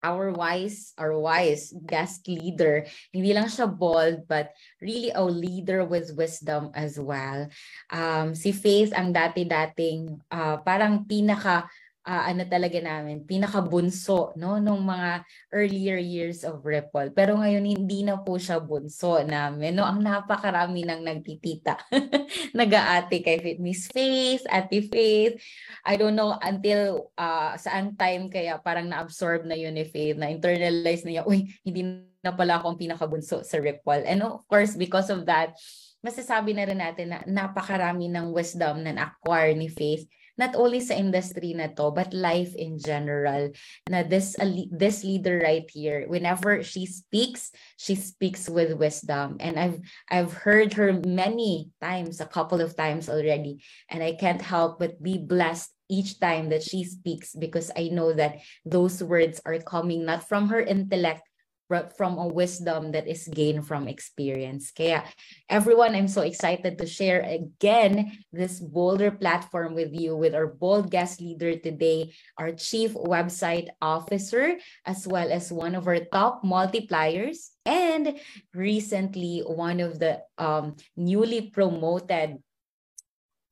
our 0.04 0.28
wise, 0.36 0.92
our 1.00 1.16
wise 1.16 1.72
guest 1.88 2.28
leader. 2.28 2.84
Hindi 3.08 3.32
lang 3.32 3.48
siya 3.48 3.64
bold, 3.64 4.28
but 4.28 4.52
really 4.84 5.08
a 5.16 5.24
leader 5.24 5.88
with 5.88 6.12
wisdom 6.12 6.68
as 6.76 7.00
well. 7.00 7.48
Um, 7.88 8.36
si 8.36 8.52
Faith 8.52 8.92
ang 8.92 9.16
dati-dating 9.16 10.20
uh, 10.28 10.60
parang 10.60 11.08
pinaka 11.08 11.64
uh, 12.04 12.22
ano 12.28 12.44
talaga 12.44 12.78
namin, 12.78 13.24
pinakabunso 13.24 14.36
no 14.36 14.60
nung 14.60 14.84
mga 14.84 15.24
earlier 15.50 15.98
years 15.98 16.44
of 16.44 16.62
Ripple. 16.62 17.10
Pero 17.16 17.40
ngayon 17.40 17.64
hindi 17.64 18.04
na 18.04 18.20
po 18.20 18.36
siya 18.36 18.60
bunso 18.60 19.24
namin. 19.24 19.74
No, 19.74 19.88
ang 19.88 20.04
napakarami 20.04 20.84
nang 20.84 21.02
nagtitita. 21.02 21.80
Nag-aate 22.58 23.24
kay 23.24 23.56
Miss 23.58 23.88
Faith, 23.88 24.44
Ate 24.52 24.84
Faith. 24.86 25.40
I 25.82 25.96
don't 25.96 26.14
know 26.14 26.36
until 26.44 27.10
uh, 27.16 27.56
saan 27.56 27.96
time 27.96 28.28
kaya 28.28 28.60
parang 28.60 28.92
na-absorb 28.92 29.48
na 29.48 29.56
yun 29.56 29.74
ni 29.74 29.88
Faith, 29.88 30.20
na 30.20 30.28
internalize 30.28 31.02
na 31.02 31.10
niya, 31.20 31.24
uy, 31.24 31.48
hindi 31.64 32.04
na 32.20 32.32
pala 32.32 32.60
akong 32.60 32.76
pinakabunso 32.76 33.44
sa 33.44 33.56
Ripple. 33.60 34.04
And 34.04 34.24
of 34.24 34.44
course, 34.48 34.76
because 34.76 35.08
of 35.08 35.24
that, 35.28 35.56
masasabi 36.04 36.52
na 36.52 36.68
rin 36.68 36.80
natin 36.84 37.16
na 37.16 37.18
napakarami 37.24 38.12
ng 38.12 38.32
wisdom 38.32 38.84
na 38.84 38.92
na-acquire 38.92 39.56
ni 39.56 39.72
Faith 39.72 40.04
not 40.38 40.54
only 40.56 40.80
sa 40.80 40.94
industry 40.94 41.54
na 41.54 41.68
to, 41.74 41.90
but 41.90 42.14
life 42.14 42.54
in 42.54 42.78
general. 42.78 43.50
Na 43.88 44.02
this, 44.02 44.36
this 44.70 45.04
leader 45.04 45.40
right 45.42 45.68
here, 45.70 46.06
whenever 46.08 46.62
she 46.62 46.86
speaks, 46.86 47.50
she 47.76 47.94
speaks 47.94 48.48
with 48.48 48.78
wisdom. 48.78 49.36
And 49.40 49.58
I've, 49.58 49.80
I've 50.10 50.32
heard 50.32 50.74
her 50.74 50.92
many 51.06 51.70
times, 51.80 52.20
a 52.20 52.26
couple 52.26 52.60
of 52.60 52.76
times 52.76 53.08
already, 53.08 53.62
and 53.90 54.02
I 54.02 54.14
can't 54.14 54.42
help 54.42 54.78
but 54.78 55.02
be 55.02 55.18
blessed 55.18 55.70
each 55.88 56.18
time 56.18 56.48
that 56.48 56.62
she 56.62 56.84
speaks 56.84 57.34
because 57.34 57.70
I 57.76 57.88
know 57.92 58.12
that 58.12 58.40
those 58.64 59.02
words 59.02 59.40
are 59.44 59.58
coming 59.58 60.04
not 60.04 60.28
from 60.28 60.48
her 60.48 60.60
intellect, 60.60 61.28
from 61.68 62.18
a 62.18 62.26
wisdom 62.26 62.92
that 62.92 63.08
is 63.08 63.28
gained 63.28 63.66
from 63.66 63.88
experience. 63.88 64.70
Kaya 64.70 65.04
everyone, 65.48 65.94
I'm 65.94 66.08
so 66.08 66.22
excited 66.22 66.78
to 66.78 66.86
share 66.86 67.22
again 67.22 68.12
this 68.32 68.60
bolder 68.60 69.10
platform 69.10 69.74
with 69.74 69.92
you 69.92 70.16
with 70.16 70.34
our 70.34 70.46
bold 70.46 70.90
guest 70.90 71.20
leader 71.20 71.56
today, 71.56 72.12
our 72.38 72.52
chief 72.52 72.94
website 72.94 73.68
officer, 73.80 74.56
as 74.84 75.06
well 75.06 75.30
as 75.32 75.52
one 75.52 75.74
of 75.74 75.88
our 75.88 76.04
top 76.12 76.44
multipliers 76.44 77.54
and 77.64 78.20
recently 78.52 79.40
one 79.40 79.80
of 79.80 79.98
the 79.98 80.20
um, 80.38 80.76
newly 80.96 81.50
promoted 81.50 82.38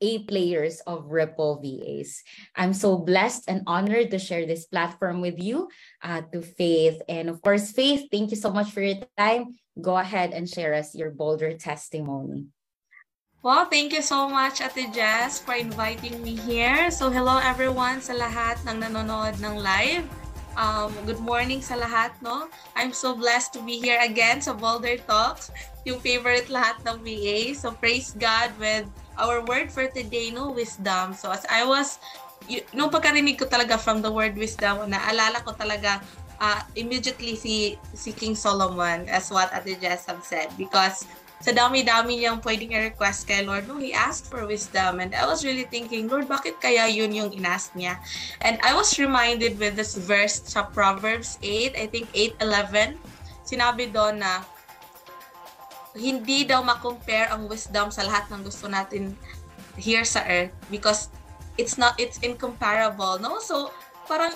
a 0.03 0.27
players 0.27 0.83
of 0.85 1.07
Ripple 1.09 1.63
VAs. 1.63 2.27
I'm 2.59 2.75
so 2.75 2.99
blessed 2.99 3.47
and 3.47 3.63
honored 3.71 4.11
to 4.11 4.19
share 4.19 4.45
this 4.45 4.67
platform 4.67 5.23
with 5.23 5.39
you, 5.39 5.71
uh, 6.03 6.27
to 6.35 6.43
Faith. 6.43 7.01
And 7.09 7.31
of 7.31 7.41
course, 7.41 7.71
Faith, 7.71 8.11
thank 8.11 8.35
you 8.35 8.37
so 8.37 8.51
much 8.51 8.75
for 8.75 8.83
your 8.83 8.99
time. 9.17 9.55
Go 9.79 9.97
ahead 9.97 10.35
and 10.35 10.51
share 10.51 10.75
us 10.75 10.93
your 10.93 11.15
bolder 11.15 11.55
testimony. 11.55 12.51
Well, 13.43 13.67
thank 13.67 13.95
you 13.95 14.03
so 14.03 14.29
much, 14.29 14.63
Ate 14.63 14.87
Jez, 14.95 15.43
for 15.43 15.55
inviting 15.55 16.23
me 16.23 16.37
here. 16.37 16.91
So, 16.95 17.11
hello 17.11 17.43
everyone 17.43 17.99
sa 17.99 18.15
lahat 18.15 18.63
ng 18.71 18.79
nanonood 18.79 19.35
ng 19.43 19.59
live. 19.59 20.07
Um, 20.55 20.95
good 21.09 21.19
morning 21.19 21.59
sa 21.59 21.75
lahat, 21.75 22.15
no? 22.23 22.47
I'm 22.77 22.95
so 22.95 23.17
blessed 23.17 23.57
to 23.57 23.61
be 23.65 23.81
here 23.81 23.99
again 23.99 24.39
sa 24.45 24.53
Bolder 24.55 25.01
Talks. 25.11 25.51
Yung 25.83 25.99
favorite 25.99 26.47
lahat 26.47 26.79
ng 26.87 27.03
VA. 27.03 27.55
So 27.59 27.75
praise 27.75 28.15
God 28.15 28.55
with 28.59 28.87
our 29.19 29.43
word 29.45 29.71
for 29.71 29.91
today, 29.91 30.31
no 30.31 30.55
wisdom. 30.55 31.15
So 31.15 31.31
as 31.31 31.45
I 31.51 31.67
was 31.67 31.99
nung 32.75 32.91
pagkarinig 32.91 33.39
ko 33.39 33.47
talaga 33.47 33.79
from 33.79 34.03
the 34.03 34.11
word 34.11 34.35
wisdom, 34.35 34.83
naalala 34.91 35.43
ko 35.47 35.55
talaga 35.55 36.03
uh, 36.43 36.61
immediately 36.75 37.39
si 37.39 37.79
si 37.95 38.11
King 38.11 38.35
Solomon 38.35 39.07
as 39.07 39.31
what 39.31 39.51
Ate 39.55 39.79
Jess 39.79 40.11
have 40.11 40.23
said 40.27 40.51
because 40.59 41.07
sa 41.43 41.51
dami-dami 41.51 42.23
niyang 42.23 42.39
pwedeng 42.39 42.71
i-request 42.71 43.27
kay 43.27 43.43
Lord, 43.43 43.67
no, 43.67 43.75
he 43.83 43.91
asked 43.91 44.31
for 44.31 44.47
wisdom. 44.47 45.03
And 45.03 45.11
I 45.11 45.27
was 45.27 45.43
really 45.43 45.67
thinking, 45.67 46.07
Lord, 46.07 46.31
bakit 46.31 46.63
kaya 46.63 46.87
yun 46.87 47.11
yung 47.11 47.35
inask 47.35 47.75
niya? 47.75 47.99
And 48.47 48.63
I 48.63 48.79
was 48.79 48.95
reminded 48.95 49.59
with 49.59 49.75
this 49.75 49.99
verse 49.99 50.39
sa 50.47 50.71
Proverbs 50.71 51.43
8, 51.43 51.75
I 51.75 51.91
think 51.91 52.07
8.11, 52.39 52.95
sinabi 53.43 53.91
doon 53.91 54.23
na 54.23 54.47
hindi 55.93 56.49
daw 56.49 56.65
ma-compare 56.65 57.29
ang 57.33 57.49
wisdom 57.49 57.93
sa 57.93 58.05
lahat 58.09 58.29
ng 58.33 58.41
gusto 58.45 58.69
natin 58.69 59.13
here 59.77 60.05
sa 60.05 60.25
earth 60.25 60.53
because 60.73 61.13
it's 61.61 61.77
not 61.77 61.97
it's 62.01 62.21
incomparable 62.25 63.21
no? 63.21 63.41
So 63.41 63.73
parang 64.09 64.33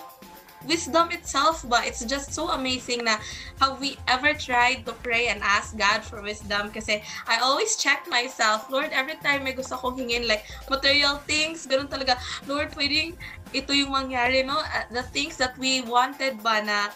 wisdom 0.67 1.13
itself 1.15 1.63
ba 1.71 1.85
it's 1.87 2.03
just 2.05 2.35
so 2.35 2.51
amazing 2.51 3.07
na 3.07 3.21
have 3.63 3.79
we 3.79 3.95
ever 4.11 4.35
tried 4.35 4.83
to 4.83 4.93
pray 5.05 5.31
and 5.31 5.39
ask 5.45 5.79
God 5.79 6.03
for 6.03 6.19
wisdom 6.21 6.75
kasi 6.75 7.01
I 7.29 7.39
always 7.39 7.79
check 7.79 8.05
myself 8.11 8.67
Lord 8.67 8.91
every 8.91 9.17
time 9.23 9.47
may 9.47 9.55
gusto 9.55 9.79
kong 9.79 9.97
hingin 10.01 10.27
like 10.27 10.49
material 10.67 11.23
things 11.29 11.65
ganun 11.71 11.87
talaga. 11.87 12.19
Lord 12.51 12.75
pwedeng 12.75 13.15
ito 13.55 13.71
yung 13.73 13.95
mangyari 13.95 14.43
no? 14.43 14.59
The 14.91 15.07
things 15.15 15.39
that 15.39 15.55
we 15.57 15.87
wanted 15.87 16.43
ba 16.43 16.61
na 16.61 16.91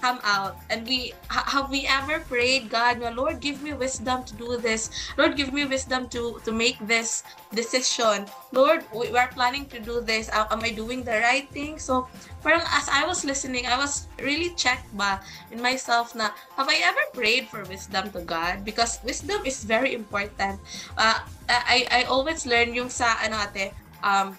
come 0.00 0.20
out. 0.24 0.56
And 0.70 0.86
we 0.86 1.14
have 1.28 1.70
we 1.70 1.86
ever 1.86 2.20
prayed 2.20 2.70
god 2.70 3.00
lord 3.14 3.40
give 3.40 3.62
me 3.62 3.72
wisdom 3.72 4.24
to 4.24 4.34
do 4.34 4.56
this. 4.56 4.90
Lord 5.16 5.36
give 5.36 5.52
me 5.52 5.64
wisdom 5.64 6.08
to 6.14 6.40
to 6.44 6.50
make 6.52 6.78
this 6.86 7.22
decision. 7.54 8.26
Lord 8.52 8.84
we 8.94 9.10
are 9.16 9.28
planning 9.28 9.66
to 9.74 9.78
do 9.78 10.00
this. 10.00 10.30
Am 10.32 10.62
i 10.62 10.70
doing 10.70 11.02
the 11.02 11.18
right 11.20 11.48
thing? 11.50 11.78
So 11.78 12.06
parang 12.42 12.62
as 12.70 12.86
i 12.88 13.02
was 13.02 13.26
listening 13.26 13.66
i 13.66 13.74
was 13.74 14.06
really 14.22 14.54
checked 14.54 14.86
ba 14.94 15.18
in 15.50 15.58
myself 15.58 16.14
na 16.14 16.30
have 16.54 16.70
i 16.70 16.78
ever 16.86 17.02
prayed 17.12 17.50
for 17.50 17.66
wisdom 17.66 18.10
to 18.14 18.22
god? 18.22 18.64
Because 18.64 19.02
wisdom 19.02 19.42
is 19.44 19.64
very 19.64 19.94
important. 19.94 20.60
Uh, 20.96 21.18
i 21.48 21.86
i 21.90 22.00
always 22.06 22.46
learn 22.46 22.76
yung 22.76 22.92
sa 22.92 23.16
ano 23.24 23.40
ate 23.40 23.72
um 24.04 24.36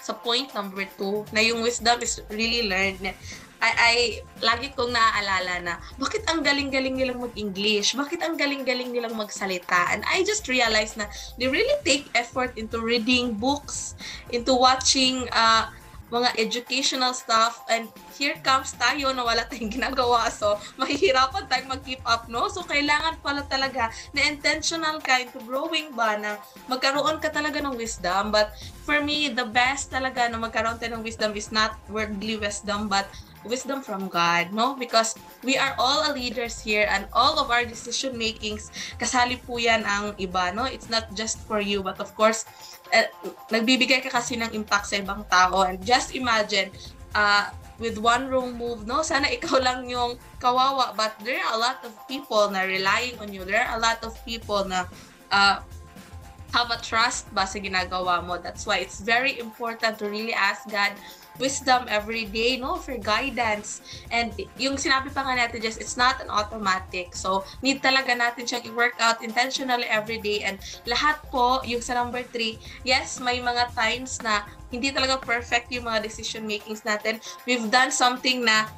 sa 0.00 0.16
point 0.16 0.48
number 0.56 0.88
two 0.96 1.22
na 1.30 1.44
yung 1.44 1.60
wisdom 1.60 2.00
is 2.00 2.24
really 2.32 2.66
learned 2.66 3.12
ay, 3.60 3.72
ay 3.76 3.96
lagi 4.40 4.72
kong 4.72 4.92
naaalala 4.92 5.54
na, 5.60 5.74
bakit 6.00 6.24
ang 6.26 6.40
galing-galing 6.40 6.96
nilang 6.96 7.20
mag-English? 7.20 7.92
Bakit 7.92 8.24
ang 8.24 8.34
galing-galing 8.40 8.88
nilang 8.88 9.14
magsalita? 9.14 9.92
And 9.92 10.00
I 10.08 10.24
just 10.24 10.48
realized 10.48 10.96
na 10.96 11.06
they 11.36 11.46
really 11.46 11.76
take 11.84 12.08
effort 12.16 12.56
into 12.56 12.80
reading 12.80 13.36
books, 13.36 13.94
into 14.32 14.56
watching 14.56 15.28
uh, 15.36 15.68
mga 16.10 16.28
educational 16.42 17.14
stuff 17.14 17.62
and 17.70 17.86
here 18.18 18.34
comes 18.42 18.74
tayo 18.74 19.14
na 19.14 19.22
wala 19.22 19.46
tayong 19.46 19.70
ginagawa 19.78 20.26
so 20.26 20.58
mahihirapan 20.74 21.46
tayong 21.46 21.70
mag-keep 21.70 22.02
up 22.02 22.26
no 22.26 22.50
so 22.50 22.66
kailangan 22.66 23.14
pala 23.22 23.46
talaga 23.46 23.88
na 24.10 24.26
intentional 24.26 24.98
ka 24.98 25.22
into 25.22 25.38
growing 25.46 25.94
ba 25.94 26.18
na 26.18 26.36
magkaroon 26.66 27.22
ka 27.22 27.30
talaga 27.30 27.62
ng 27.62 27.78
wisdom 27.78 28.34
but 28.34 28.50
for 28.82 28.98
me 28.98 29.30
the 29.30 29.46
best 29.54 29.94
talaga 29.94 30.26
na 30.26 30.36
magkaroon 30.36 30.76
tayo 30.82 30.98
ng 30.98 31.06
wisdom 31.06 31.30
is 31.38 31.54
not 31.54 31.78
worldly 31.86 32.34
wisdom 32.36 32.90
but 32.90 33.06
wisdom 33.44 33.80
from 33.80 34.08
God, 34.08 34.52
no? 34.52 34.76
Because 34.76 35.16
we 35.42 35.56
are 35.56 35.74
all 35.78 36.04
a 36.04 36.12
leaders 36.12 36.60
here 36.60 36.86
and 36.90 37.06
all 37.12 37.38
of 37.38 37.50
our 37.50 37.64
decision 37.64 38.16
makings, 38.18 38.70
kasali 39.00 39.40
po 39.40 39.56
yan 39.56 39.84
ang 39.88 40.12
iba, 40.20 40.52
no? 40.52 40.68
It's 40.68 40.92
not 40.92 41.12
just 41.16 41.40
for 41.48 41.60
you, 41.60 41.82
but 41.82 42.00
of 42.00 42.12
course, 42.12 42.44
uh, 42.92 43.08
nagbibigay 43.48 44.04
ka 44.04 44.10
kasi 44.12 44.36
ng 44.36 44.52
impact 44.52 44.92
sa 44.92 45.00
ibang 45.00 45.24
tao. 45.32 45.64
And 45.64 45.80
just 45.80 46.12
imagine, 46.12 46.68
uh, 47.16 47.48
with 47.80 47.96
one 47.96 48.28
wrong 48.28 48.52
move, 48.60 48.84
no? 48.84 49.00
Sana 49.00 49.32
ikaw 49.32 49.56
lang 49.66 49.88
yung 49.88 50.20
kawawa, 50.38 50.92
but 50.92 51.16
there 51.24 51.40
are 51.40 51.56
a 51.56 51.60
lot 51.60 51.80
of 51.82 51.96
people 52.04 52.52
na 52.52 52.68
relying 52.68 53.16
on 53.18 53.32
you. 53.32 53.48
There 53.48 53.64
are 53.64 53.80
a 53.80 53.80
lot 53.80 54.04
of 54.04 54.12
people 54.28 54.68
na 54.68 54.84
uh, 55.32 55.64
have 56.52 56.68
a 56.70 56.78
trust 56.82 57.32
ba 57.32 57.46
sa 57.46 57.56
ginagawa 57.56 58.20
mo. 58.20 58.36
That's 58.36 58.68
why 58.68 58.82
it's 58.84 59.00
very 59.00 59.38
important 59.40 59.98
to 60.02 60.10
really 60.10 60.34
ask 60.34 60.68
God 60.68 60.92
wisdom 61.40 61.88
every 61.88 62.28
day, 62.28 62.60
no, 62.60 62.76
for 62.76 62.94
guidance. 63.00 63.80
And 64.12 64.30
yung 64.60 64.76
sinabi 64.76 65.10
pa 65.10 65.24
nga 65.24 65.34
natin, 65.34 65.64
just 65.64 65.80
it's 65.80 65.96
not 65.96 66.20
an 66.20 66.28
automatic. 66.28 67.16
So, 67.16 67.42
need 67.64 67.80
talaga 67.80 68.12
natin 68.12 68.44
siyang 68.44 68.68
i-work 68.68 69.00
out 69.00 69.24
intentionally 69.24 69.88
every 69.88 70.20
day. 70.20 70.44
And 70.44 70.60
lahat 70.84 71.18
po, 71.32 71.64
yung 71.64 71.80
sa 71.80 71.96
number 71.96 72.20
three, 72.22 72.60
yes, 72.84 73.18
may 73.18 73.40
mga 73.40 73.72
times 73.72 74.20
na 74.20 74.44
hindi 74.70 74.94
talaga 74.94 75.18
perfect 75.18 75.72
yung 75.74 75.88
mga 75.88 76.04
decision 76.04 76.46
makings 76.46 76.86
natin. 76.86 77.18
We've 77.48 77.66
done 77.72 77.90
something 77.90 78.46
na 78.46 78.70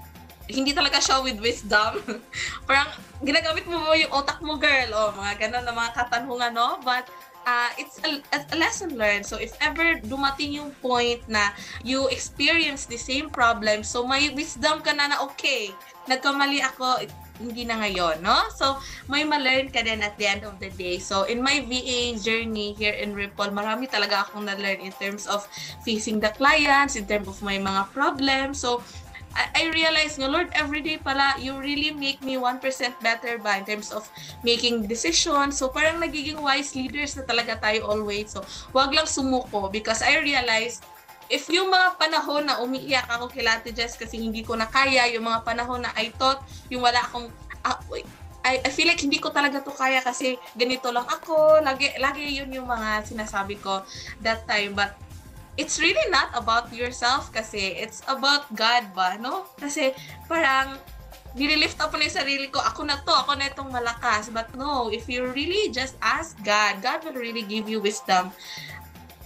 hindi 0.48 0.72
talaga 0.74 0.98
siya 0.98 1.22
with 1.22 1.38
wisdom. 1.38 2.00
Parang 2.68 2.88
ginagamit 3.22 3.64
mo 3.68 3.78
mo 3.78 3.92
yung 3.94 4.10
otak 4.10 4.40
mo, 4.42 4.58
girl. 4.58 4.90
O, 4.94 5.14
mga 5.14 5.48
ganun 5.48 5.64
na 5.64 5.74
mga 5.74 5.92
katanungan, 5.94 6.52
no? 6.54 6.80
But 6.82 7.06
uh, 7.46 7.70
it's 7.78 7.98
a, 8.04 8.22
a 8.34 8.56
lesson 8.56 8.98
learned. 8.98 9.26
So 9.26 9.36
if 9.36 9.54
ever 9.60 9.98
dumating 10.02 10.54
yung 10.54 10.72
point 10.82 11.22
na 11.28 11.50
you 11.84 12.08
experience 12.08 12.86
the 12.86 12.98
same 12.98 13.30
problem, 13.30 13.82
so 13.82 14.06
may 14.06 14.30
wisdom 14.30 14.82
ka 14.82 14.92
na 14.94 15.12
na 15.12 15.16
okay, 15.26 15.70
nagkamali 16.10 16.62
ako, 16.62 17.06
hindi 17.42 17.66
na 17.66 17.82
ngayon, 17.82 18.22
no? 18.22 18.46
So, 18.54 18.78
may 19.10 19.26
ma-learn 19.26 19.74
ka 19.74 19.82
din 19.82 19.98
at 20.04 20.14
the 20.14 20.30
end 20.30 20.46
of 20.46 20.62
the 20.62 20.70
day. 20.70 21.02
So, 21.02 21.26
in 21.26 21.42
my 21.42 21.64
VA 21.66 22.14
journey 22.14 22.76
here 22.78 22.94
in 22.94 23.18
Ripple, 23.18 23.50
marami 23.50 23.90
talaga 23.90 24.28
akong 24.28 24.46
na-learn 24.46 24.78
in 24.78 24.94
terms 24.94 25.26
of 25.26 25.42
facing 25.82 26.22
the 26.22 26.30
clients, 26.38 26.94
in 26.94 27.08
terms 27.08 27.26
of 27.26 27.42
my 27.42 27.58
mga 27.58 27.90
problems. 27.90 28.62
So, 28.62 28.84
I, 29.32 29.44
I 29.54 29.62
realize 29.72 30.20
nga, 30.20 30.28
Lord, 30.28 30.52
everyday 30.52 31.00
pala, 31.00 31.36
you 31.40 31.56
really 31.56 31.92
make 31.92 32.20
me 32.20 32.36
1% 32.36 32.60
better 33.00 33.38
ba 33.40 33.56
in 33.56 33.64
terms 33.64 33.92
of 33.92 34.04
making 34.44 34.86
decisions. 34.86 35.56
So, 35.56 35.72
parang 35.72 36.00
nagiging 36.00 36.40
wise 36.40 36.76
leaders 36.76 37.16
na 37.16 37.24
talaga 37.24 37.56
tayo 37.60 37.88
always. 37.88 38.32
So, 38.32 38.44
wag 38.76 38.92
lang 38.92 39.08
sumuko 39.08 39.72
because 39.72 40.04
I 40.04 40.20
realized 40.20 40.84
if 41.32 41.48
yung 41.48 41.72
mga 41.72 41.96
panahon 41.96 42.44
na 42.44 42.60
umiiyak 42.60 43.08
ako 43.08 43.32
kay 43.32 43.40
Lati 43.40 43.72
Jess 43.72 43.96
kasi 43.96 44.20
hindi 44.20 44.44
ko 44.44 44.52
na 44.52 44.68
kaya, 44.68 45.08
yung 45.08 45.24
mga 45.24 45.48
panahon 45.48 45.80
na 45.80 45.92
I 45.96 46.12
thought, 46.12 46.44
yung 46.68 46.84
wala 46.84 47.00
akong, 47.00 47.32
uh, 47.64 47.78
I, 48.42 48.58
I 48.60 48.70
feel 48.74 48.90
like 48.90 49.00
hindi 49.00 49.22
ko 49.22 49.30
talaga 49.30 49.62
to 49.62 49.70
kaya 49.70 50.02
kasi 50.02 50.34
ganito 50.58 50.90
lang 50.90 51.06
ako, 51.06 51.62
lagi, 51.62 51.94
lagi 52.02 52.26
yun 52.26 52.50
yung 52.50 52.66
mga 52.66 53.06
sinasabi 53.06 53.56
ko 53.62 53.86
that 54.20 54.44
time. 54.50 54.74
But 54.74 54.98
it's 55.56 55.76
really 55.76 56.06
not 56.08 56.32
about 56.32 56.72
yourself 56.72 57.28
kasi 57.32 57.76
it's 57.76 58.00
about 58.08 58.48
God 58.56 58.88
ba, 58.96 59.20
no? 59.20 59.44
Kasi 59.60 59.92
parang 60.24 60.80
nililift 61.36 61.80
up 61.80 61.92
na 61.96 62.04
yung 62.04 62.16
sarili 62.16 62.46
ko, 62.48 62.60
ako 62.60 62.84
na 62.84 63.00
to, 63.04 63.12
ako 63.12 63.36
na 63.36 63.48
itong 63.48 63.72
malakas. 63.72 64.28
But 64.32 64.52
no, 64.56 64.88
if 64.92 65.08
you 65.08 65.28
really 65.32 65.72
just 65.72 65.96
ask 66.00 66.36
God, 66.44 66.80
God 66.80 67.04
will 67.04 67.16
really 67.16 67.44
give 67.44 67.68
you 67.68 67.80
wisdom. 67.80 68.32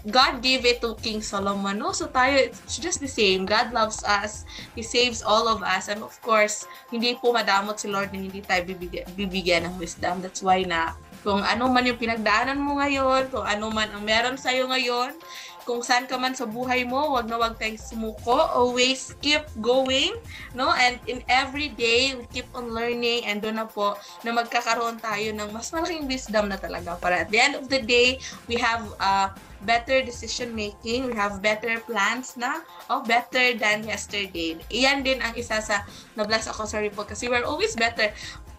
God 0.06 0.38
gave 0.38 0.62
it 0.62 0.78
to 0.86 0.94
King 1.02 1.18
Solomon. 1.18 1.82
No? 1.82 1.90
So 1.90 2.06
tayo, 2.06 2.38
it's 2.38 2.78
just 2.78 3.02
the 3.02 3.10
same. 3.10 3.42
God 3.42 3.74
loves 3.74 4.06
us. 4.06 4.46
He 4.78 4.86
saves 4.86 5.18
all 5.18 5.50
of 5.50 5.66
us. 5.66 5.90
And 5.90 6.06
of 6.06 6.14
course, 6.22 6.62
hindi 6.94 7.18
po 7.18 7.34
madamot 7.34 7.82
si 7.82 7.90
Lord 7.90 8.14
na 8.14 8.22
hindi 8.22 8.38
tayo 8.38 8.62
bibigyan, 8.62 9.06
bibigyan 9.18 9.62
ng 9.66 9.74
wisdom. 9.82 10.22
That's 10.22 10.46
why 10.46 10.62
na 10.62 10.94
kung 11.26 11.42
ano 11.42 11.66
man 11.66 11.90
yung 11.90 11.98
pinagdaanan 11.98 12.54
mo 12.54 12.78
ngayon, 12.78 13.34
kung 13.34 13.42
ano 13.42 13.66
man 13.74 13.90
ang 13.90 14.06
meron 14.06 14.38
sa'yo 14.38 14.70
ngayon, 14.70 15.18
kung 15.66 15.83
saan 15.83 16.07
ka 16.07 16.14
man 16.14 16.33
sa 16.33 16.46
buhay 16.46 16.87
mo, 16.87 17.18
wag 17.18 17.26
na 17.26 17.42
wag 17.42 17.59
tayong 17.59 17.76
sumuko. 17.76 18.38
Always 18.55 19.18
keep 19.18 19.42
going, 19.59 20.14
no? 20.55 20.70
And 20.70 21.02
in 21.11 21.26
every 21.26 21.74
day, 21.74 22.14
we 22.14 22.24
keep 22.31 22.46
on 22.55 22.70
learning 22.70 23.26
and 23.26 23.42
doon 23.42 23.59
na 23.59 23.66
po 23.66 23.98
na 24.22 24.31
magkakaroon 24.31 25.02
tayo 25.02 25.35
ng 25.35 25.50
mas 25.50 25.74
malaking 25.74 26.07
wisdom 26.07 26.46
na 26.46 26.57
talaga 26.57 26.94
para 27.02 27.26
at 27.26 27.29
the 27.35 27.42
end 27.42 27.59
of 27.59 27.66
the 27.66 27.83
day, 27.83 28.22
we 28.46 28.55
have 28.62 28.87
uh, 29.02 29.35
better 29.66 30.07
decision 30.07 30.55
making, 30.55 31.11
we 31.11 31.14
have 31.18 31.42
better 31.42 31.83
plans 31.83 32.38
na, 32.38 32.62
oh, 32.87 33.02
better 33.02 33.59
than 33.59 33.83
yesterday. 33.83 34.55
Iyan 34.70 35.02
din 35.02 35.18
ang 35.18 35.35
isa 35.35 35.59
sa 35.59 35.83
na-bless 36.14 36.46
ako 36.46 36.70
sa 36.70 36.79
report 36.79 37.11
kasi 37.11 37.26
we're 37.26 37.42
always 37.42 37.74
better 37.74 38.14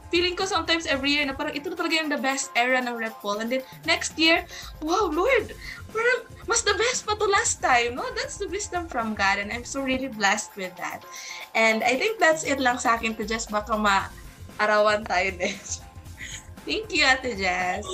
feeling 0.07 0.35
ko 0.35 0.47
sometimes 0.47 0.87
every 0.87 1.11
year 1.11 1.25
na 1.27 1.35
parang 1.35 1.55
ito 1.55 1.67
na 1.67 1.75
talaga 1.75 1.99
yung 1.99 2.11
the 2.11 2.19
best 2.19 2.51
era 2.55 2.79
ng 2.79 2.95
Rep 2.95 3.19
And 3.23 3.51
then 3.51 3.63
next 3.83 4.15
year, 4.15 4.47
wow, 4.79 5.11
Lord, 5.11 5.51
parang 5.91 6.19
mas 6.47 6.63
the 6.63 6.75
best 6.79 7.03
pa 7.03 7.15
to 7.19 7.27
last 7.27 7.59
time, 7.59 7.99
no? 7.99 8.07
That's 8.15 8.39
the 8.39 8.47
wisdom 8.47 8.87
from 8.87 9.15
God 9.15 9.39
and 9.39 9.51
I'm 9.51 9.67
so 9.67 9.83
really 9.83 10.07
blessed 10.07 10.55
with 10.55 10.71
that. 10.79 11.03
And 11.55 11.83
I 11.83 11.99
think 11.99 12.19
that's 12.19 12.47
it 12.47 12.59
lang 12.59 12.79
sa 12.79 12.95
akin 12.95 13.15
to 13.19 13.27
just 13.27 13.51
baka 13.51 13.75
ma-arawan 13.75 15.03
tayo 15.03 15.35
next. 15.35 15.83
Thank 16.67 16.91
you, 16.91 17.07
Ate 17.07 17.39
Jess. 17.39 17.87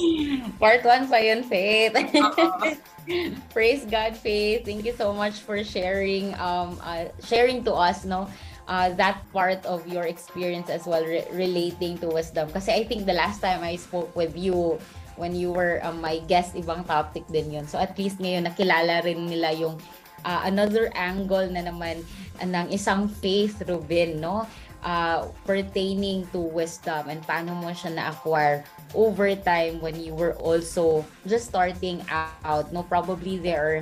Part 0.57 0.81
1 0.81 1.05
pa 1.05 1.21
yun, 1.21 1.45
Faith. 1.45 1.93
Praise 3.53 3.85
God, 3.85 4.17
Faith. 4.17 4.65
Thank 4.65 4.85
you 4.85 4.97
so 4.97 5.13
much 5.13 5.45
for 5.45 5.61
sharing 5.61 6.33
um 6.41 6.81
uh, 6.81 7.13
sharing 7.21 7.61
to 7.69 7.73
us, 7.77 8.01
no? 8.01 8.25
Uh, 8.67 8.89
that 8.95 9.21
part 9.31 9.65
of 9.65 9.87
your 9.87 10.03
experience 10.03 10.69
as 10.69 10.85
well 10.85 11.03
re- 11.03 11.27
relating 11.31 11.97
to 11.99 12.07
wisdom. 12.07 12.49
Kasi 12.51 12.71
I 12.71 12.83
think 12.83 13.05
the 13.05 13.17
last 13.17 13.41
time 13.41 13.63
I 13.63 13.75
spoke 13.75 14.13
with 14.15 14.37
you 14.37 14.79
when 15.15 15.35
you 15.35 15.51
were 15.51 15.79
um, 15.83 16.01
my 16.01 16.19
guest, 16.25 16.55
ibang 16.55 16.85
topic 16.87 17.27
din 17.29 17.53
yun. 17.53 17.65
So 17.67 17.77
at 17.77 17.97
least 17.97 18.17
ngayon 18.17 18.49
nakilala 18.49 19.05
rin 19.05 19.29
nila 19.29 19.53
yung 19.53 19.77
uh, 20.25 20.41
another 20.45 20.89
angle 20.95 21.45
na 21.51 21.61
naman 21.61 22.01
uh, 22.41 22.47
ng 22.47 22.71
isang 22.73 23.07
faith, 23.07 23.61
Ruben, 23.67 24.19
no? 24.19 24.47
Uh, 24.83 25.31
pertaining 25.47 26.27
to 26.35 26.43
wisdom 26.43 27.07
and 27.07 27.23
paano 27.23 27.55
mo 27.55 27.71
siya 27.71 27.95
na-acquire 27.95 28.67
over 28.91 29.31
time 29.31 29.79
when 29.79 29.95
you 29.95 30.11
were 30.11 30.35
also 30.43 31.07
just 31.23 31.47
starting 31.47 32.03
out. 32.11 32.67
No, 32.75 32.83
probably 32.83 33.39
there 33.39 33.63
are 33.63 33.79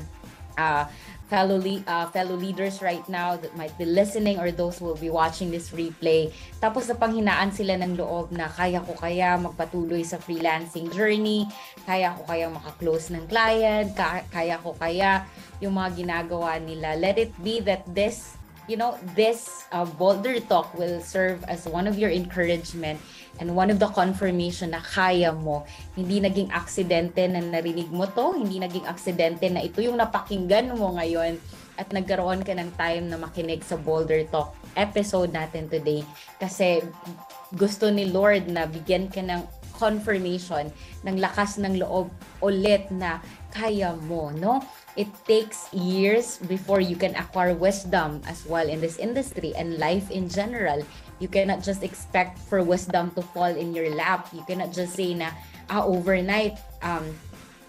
uh, 0.62 0.86
fellow 1.32 1.56
le- 1.56 1.80
uh, 1.88 2.12
fellow 2.12 2.36
leaders 2.36 2.84
right 2.84 3.08
now 3.08 3.40
that 3.40 3.56
might 3.56 3.72
be 3.80 3.88
listening 3.88 4.36
or 4.36 4.52
those 4.52 4.76
who 4.76 4.92
will 4.92 5.00
be 5.00 5.08
watching 5.08 5.48
this 5.48 5.72
replay. 5.72 6.28
Tapos 6.60 6.92
na 6.92 7.00
panghinaan 7.00 7.56
sila 7.56 7.80
ng 7.80 7.96
loob 7.96 8.36
na 8.36 8.52
kaya 8.52 8.84
ko 8.84 8.92
kaya 9.00 9.40
magpatuloy 9.40 10.04
sa 10.04 10.20
freelancing 10.20 10.92
journey, 10.92 11.48
kaya 11.88 12.12
ko 12.20 12.28
kaya 12.28 12.52
makaklose 12.52 13.16
ng 13.16 13.24
client, 13.32 13.96
ka- 13.96 14.28
kaya 14.28 14.60
ko 14.60 14.76
kaya 14.76 15.24
yung 15.64 15.80
mga 15.80 16.04
ginagawa 16.04 16.60
nila. 16.60 17.00
Let 17.00 17.16
it 17.16 17.32
be 17.40 17.64
that 17.64 17.88
this, 17.88 18.36
you 18.68 18.76
know, 18.76 19.00
this 19.16 19.64
uh, 19.72 19.88
Boulder 19.88 20.44
Talk 20.44 20.76
will 20.76 21.00
serve 21.00 21.40
as 21.48 21.64
one 21.64 21.88
of 21.88 21.96
your 21.96 22.12
encouragement 22.12 23.00
And 23.40 23.56
one 23.56 23.72
of 23.72 23.80
the 23.80 23.90
confirmation 23.90 24.76
na 24.76 24.84
kaya 24.84 25.32
mo, 25.32 25.64
hindi 25.96 26.20
naging 26.20 26.52
aksidente 26.52 27.26
na 27.32 27.40
narinig 27.40 27.90
mo 27.90 28.06
to, 28.10 28.36
hindi 28.36 28.60
naging 28.60 28.86
aksidente 28.86 29.48
na 29.48 29.64
ito 29.64 29.80
yung 29.80 29.98
napakinggan 29.98 30.74
mo 30.76 30.94
ngayon 31.00 31.40
at 31.80 31.90
nagkaroon 31.90 32.44
ka 32.44 32.54
ng 32.54 32.70
time 32.76 33.10
na 33.10 33.18
makinig 33.18 33.64
sa 33.64 33.80
Boulder 33.80 34.28
Talk 34.30 34.54
episode 34.78 35.34
natin 35.34 35.72
today. 35.72 36.06
Kasi 36.38 36.84
gusto 37.56 37.90
ni 37.90 38.12
Lord 38.12 38.48
na 38.52 38.70
bigyan 38.70 39.10
ka 39.10 39.24
ng 39.24 39.42
confirmation 39.82 40.70
ng 41.02 41.18
lakas 41.18 41.58
ng 41.58 41.82
loob 41.82 42.14
ulit 42.46 42.86
na 42.94 43.18
kaya 43.50 43.98
mo, 44.06 44.30
no? 44.30 44.62
It 44.94 45.10
takes 45.26 45.72
years 45.74 46.38
before 46.46 46.80
you 46.80 46.94
can 46.94 47.18
acquire 47.18 47.58
wisdom 47.58 48.22
as 48.30 48.46
well 48.46 48.68
in 48.70 48.78
this 48.78 49.02
industry 49.02 49.58
and 49.58 49.82
life 49.82 50.08
in 50.14 50.30
general. 50.30 50.86
You 51.22 51.30
cannot 51.30 51.62
just 51.62 51.86
expect 51.86 52.42
for 52.50 52.66
wisdom 52.66 53.14
to 53.14 53.22
fall 53.22 53.54
in 53.54 53.78
your 53.78 53.94
lap. 53.94 54.34
You 54.34 54.42
cannot 54.42 54.74
just 54.74 54.98
say 54.98 55.14
na, 55.14 55.30
ah, 55.70 55.86
overnight, 55.86 56.58
um, 56.82 57.06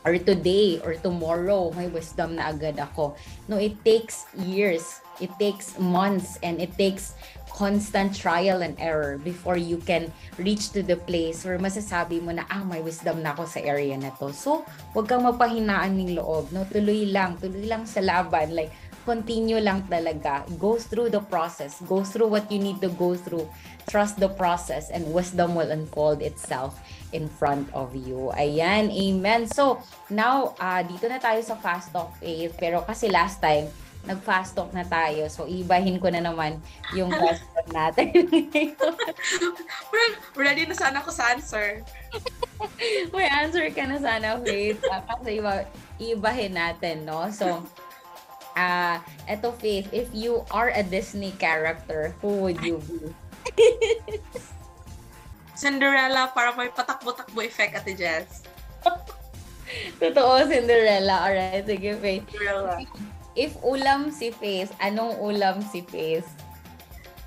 or 0.08 0.18
today 0.18 0.80
or 0.82 0.96
tomorrow, 0.98 1.70
may 1.76 1.86
wisdom 1.86 2.40
na 2.40 2.50
agad 2.50 2.80
ako. 2.80 3.14
No, 3.46 3.60
it 3.60 3.76
takes 3.84 4.26
years. 4.34 5.04
It 5.20 5.30
takes 5.38 5.78
months 5.78 6.40
and 6.42 6.58
it 6.58 6.74
takes 6.74 7.14
constant 7.52 8.16
trial 8.16 8.64
and 8.64 8.74
error 8.80 9.20
before 9.20 9.60
you 9.60 9.76
can 9.84 10.08
reach 10.40 10.72
to 10.72 10.80
the 10.80 10.96
place 10.96 11.44
where 11.44 11.60
masasabi 11.60 12.18
mo 12.18 12.32
na, 12.32 12.48
ah, 12.48 12.64
may 12.64 12.80
wisdom 12.80 13.20
na 13.20 13.36
ako 13.36 13.44
sa 13.44 13.60
area 13.60 13.94
na 14.00 14.10
to. 14.16 14.32
So, 14.32 14.64
huwag 14.96 15.06
kang 15.12 15.28
mapahinaan 15.28 15.94
ng 16.00 16.16
loob. 16.16 16.50
No? 16.50 16.64
Tuloy 16.66 17.12
lang. 17.12 17.36
Tuloy 17.36 17.68
lang 17.68 17.84
sa 17.84 18.00
laban. 18.00 18.56
Like, 18.56 18.72
continue 19.04 19.58
lang 19.58 19.82
talaga. 19.86 20.46
Go 20.58 20.78
through 20.78 21.10
the 21.10 21.22
process. 21.26 21.78
Go 21.86 22.02
through 22.02 22.30
what 22.30 22.50
you 22.50 22.58
need 22.58 22.80
to 22.80 22.90
go 22.94 23.14
through. 23.14 23.46
Trust 23.90 24.22
the 24.22 24.30
process 24.30 24.90
and 24.90 25.02
wisdom 25.10 25.58
will 25.58 25.70
unfold 25.70 26.22
itself 26.22 26.78
in 27.12 27.28
front 27.28 27.68
of 27.74 27.94
you. 27.94 28.30
Ayan, 28.38 28.88
amen. 28.88 29.50
So, 29.50 29.82
now, 30.08 30.54
uh, 30.56 30.80
dito 30.86 31.10
na 31.10 31.18
tayo 31.18 31.42
sa 31.44 31.58
fast 31.58 31.92
talk 31.92 32.14
phase. 32.22 32.54
Pero 32.56 32.80
kasi 32.86 33.10
last 33.10 33.42
time, 33.42 33.68
nag-fast 34.02 34.58
talk 34.58 34.70
na 34.74 34.82
tayo. 34.82 35.30
So, 35.30 35.46
ibahin 35.46 36.02
ko 36.02 36.10
na 36.10 36.22
naman 36.22 36.58
yung 36.94 37.10
question 37.14 37.66
natin. 37.70 38.10
Ready 40.42 40.66
na 40.66 40.74
sana 40.74 40.98
ako 40.98 41.10
sa 41.14 41.34
answer. 41.34 41.86
May 43.14 43.30
answer 43.30 43.62
ka 43.70 43.86
na 43.86 43.98
sana, 44.02 44.42
Faith. 44.42 44.82
Uh, 44.82 45.02
kasi 45.06 45.38
iba, 45.38 45.52
ibahin 46.02 46.52
natin, 46.58 47.06
no? 47.06 47.30
So, 47.30 47.62
uh, 48.56 48.98
eto 49.28 49.54
Faith, 49.58 49.88
if 49.92 50.08
you 50.12 50.44
are 50.50 50.70
a 50.74 50.82
Disney 50.82 51.32
character, 51.38 52.14
who 52.20 52.42
would 52.42 52.58
you 52.62 52.80
be? 52.84 53.12
Cinderella 55.58 56.32
para 56.34 56.56
may 56.56 56.72
patakbo-takbo 56.72 57.38
effect, 57.44 57.78
Ate 57.78 57.94
Jess. 57.94 58.42
Totoo, 60.00 60.48
Cinderella. 60.48 61.28
Alright, 61.28 61.64
sige, 61.64 61.94
Faith. 62.00 62.26
Cinderella. 62.28 62.82
If 63.32 63.56
ulam 63.64 64.12
si 64.12 64.34
Faith, 64.34 64.74
anong 64.82 65.16
ulam 65.22 65.64
si 65.64 65.80
Faith? 65.86 66.28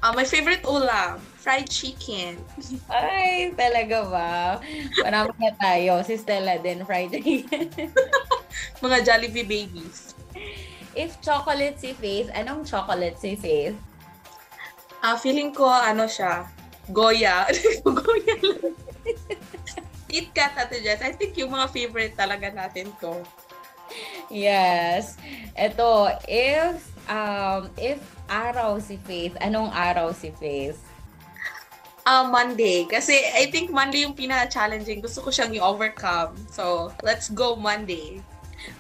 Uh, 0.06 0.14
my 0.14 0.22
favorite 0.22 0.62
ulam, 0.70 1.18
fried 1.42 1.66
chicken. 1.66 2.38
Ay, 2.94 3.50
talaga 3.58 4.06
ba? 4.06 4.62
Marami 5.02 5.34
na 5.42 5.52
tayo. 5.58 6.06
Si 6.06 6.14
Stella 6.14 6.62
din, 6.62 6.86
fried 6.86 7.10
chicken. 7.10 7.74
Mga 8.86 8.98
Jollibee 9.02 9.48
babies. 9.48 10.14
If 10.95 11.19
chocolate 11.19 11.75
si 11.75 11.91
Faith, 11.91 12.31
anong 12.31 12.63
chocolate 12.63 13.19
si 13.19 13.36
Faith? 13.36 13.75
Ah, 15.03 15.13
uh, 15.13 15.15
feeling 15.19 15.51
ko 15.51 15.67
ano 15.67 16.08
siya, 16.08 16.47
Goya. 16.89 17.45
Goya 17.86 18.36
lang. 18.41 18.73
Kit 20.08 20.31
Kat, 20.31 20.55
Ate 20.55 20.79
Jess. 20.79 21.03
I 21.03 21.12
think 21.12 21.36
yung 21.36 21.51
mga 21.51 21.67
favorite 21.75 22.15
talaga 22.15 22.47
natin 22.47 22.88
to. 23.03 23.19
Yes. 24.31 25.19
Ito, 25.53 26.15
if 26.25 26.79
um 27.12 27.69
if 27.77 28.01
araw 28.31 28.79
si 28.81 28.97
Faith, 29.03 29.36
anong 29.43 29.75
araw 29.75 30.15
si 30.15 30.31
Faith? 30.39 30.79
Uh, 32.05 32.29
Monday. 32.29 32.86
Kasi 32.86 33.17
I 33.34 33.49
think 33.49 33.73
Monday 33.73 34.05
yung 34.05 34.13
pinaka-challenging. 34.13 35.01
Gusto 35.01 35.25
ko 35.25 35.34
siyang 35.34 35.58
i-overcome. 35.58 36.38
So, 36.53 36.93
let's 37.01 37.34
go 37.34 37.58
Monday. 37.58 38.21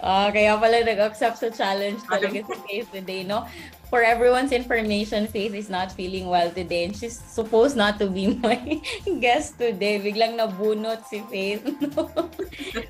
Uh, 0.01 0.29
kaya 0.29 0.57
pala 0.57 0.85
nag-accept 0.85 1.37
sa 1.39 1.49
challenge 1.49 2.01
talaga 2.05 2.45
si 2.45 2.55
Faith 2.67 2.89
today, 2.93 3.23
no? 3.23 3.47
For 3.89 4.01
everyone's 4.01 4.51
information, 4.51 5.29
Faith 5.29 5.53
is 5.53 5.69
not 5.69 5.93
feeling 5.93 6.27
well 6.27 6.49
today 6.49 6.89
and 6.89 6.93
she's 6.93 7.15
supposed 7.15 7.77
not 7.77 8.01
to 8.01 8.09
be 8.09 8.35
my 8.43 8.81
guest 9.21 9.57
today. 9.57 10.01
Biglang 10.01 10.41
nabunot 10.41 11.05
si 11.05 11.21
Faith. 11.29 11.63
No? 11.95 12.09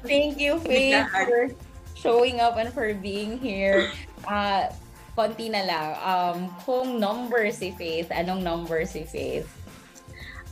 Thank 0.07 0.39
you, 0.39 0.57
Faith, 0.63 1.09
for 1.11 1.51
showing 1.93 2.39
up 2.39 2.57
and 2.57 2.71
for 2.71 2.93
being 2.93 3.37
here. 3.37 3.91
Uh, 4.23 4.71
konti 5.15 5.49
na 5.49 5.63
lang. 5.63 5.89
Um, 6.03 6.37
kung 6.67 6.99
number 6.99 7.49
si 7.51 7.71
Faith, 7.71 8.11
anong 8.11 8.43
number 8.43 8.83
si 8.83 9.07
Faith? 9.07 9.47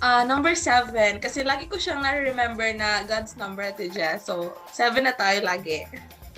Uh, 0.04 0.28
number 0.28 0.52
seven. 0.52 1.20
Kasi 1.24 1.48
lagi 1.48 1.72
ko 1.72 1.80
siyang 1.80 2.04
na-remember 2.04 2.68
na 2.76 3.08
God's 3.08 3.40
number 3.40 3.64
at 3.64 3.80
Jess. 3.80 4.28
So, 4.28 4.52
seven 4.68 5.08
na 5.08 5.16
tayo 5.16 5.44
lagi. 5.48 5.88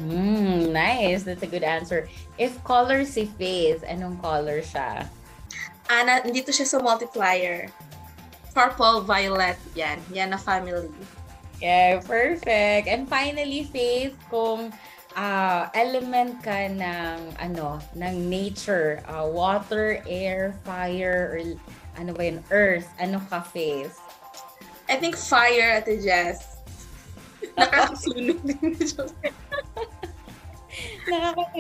Mm, 0.02 0.76
nice. 0.76 1.24
That's 1.24 1.44
a 1.44 1.48
good 1.48 1.64
answer. 1.64 2.08
If 2.36 2.60
color 2.64 3.08
si 3.08 3.32
Faith, 3.40 3.84
anong 3.88 4.20
color 4.20 4.60
siya? 4.60 5.08
Ah, 5.88 6.04
na, 6.04 6.20
dito 6.26 6.52
siya 6.52 6.68
sa 6.68 6.84
multiplier. 6.84 7.72
Purple, 8.52 9.08
violet. 9.08 9.56
Yan. 9.76 10.00
Yan 10.12 10.36
na 10.36 10.40
family. 10.40 10.92
Yeah, 11.64 12.04
perfect. 12.04 12.92
And 12.92 13.08
finally, 13.08 13.64
Faith, 13.72 14.20
kung 14.28 14.76
uh, 15.16 15.72
element 15.72 16.44
ka 16.44 16.68
ng 16.68 17.40
ano, 17.40 17.80
ng 17.96 18.16
nature, 18.28 19.00
uh, 19.08 19.24
water, 19.24 20.04
air, 20.04 20.60
fire, 20.68 21.32
or 21.32 21.40
ano 21.96 22.12
ba 22.12 22.22
yun, 22.28 22.44
earth, 22.52 22.92
ano 23.00 23.24
ka, 23.32 23.40
Faith? 23.40 23.96
I 24.92 25.00
think 25.00 25.16
fire, 25.16 25.80
Ate 25.80 25.98
Jess. 26.04 26.60
Nakakasunog 27.56 28.40
din. 28.44 28.76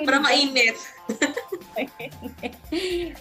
Para 0.05 0.19
mainit. 0.19 0.77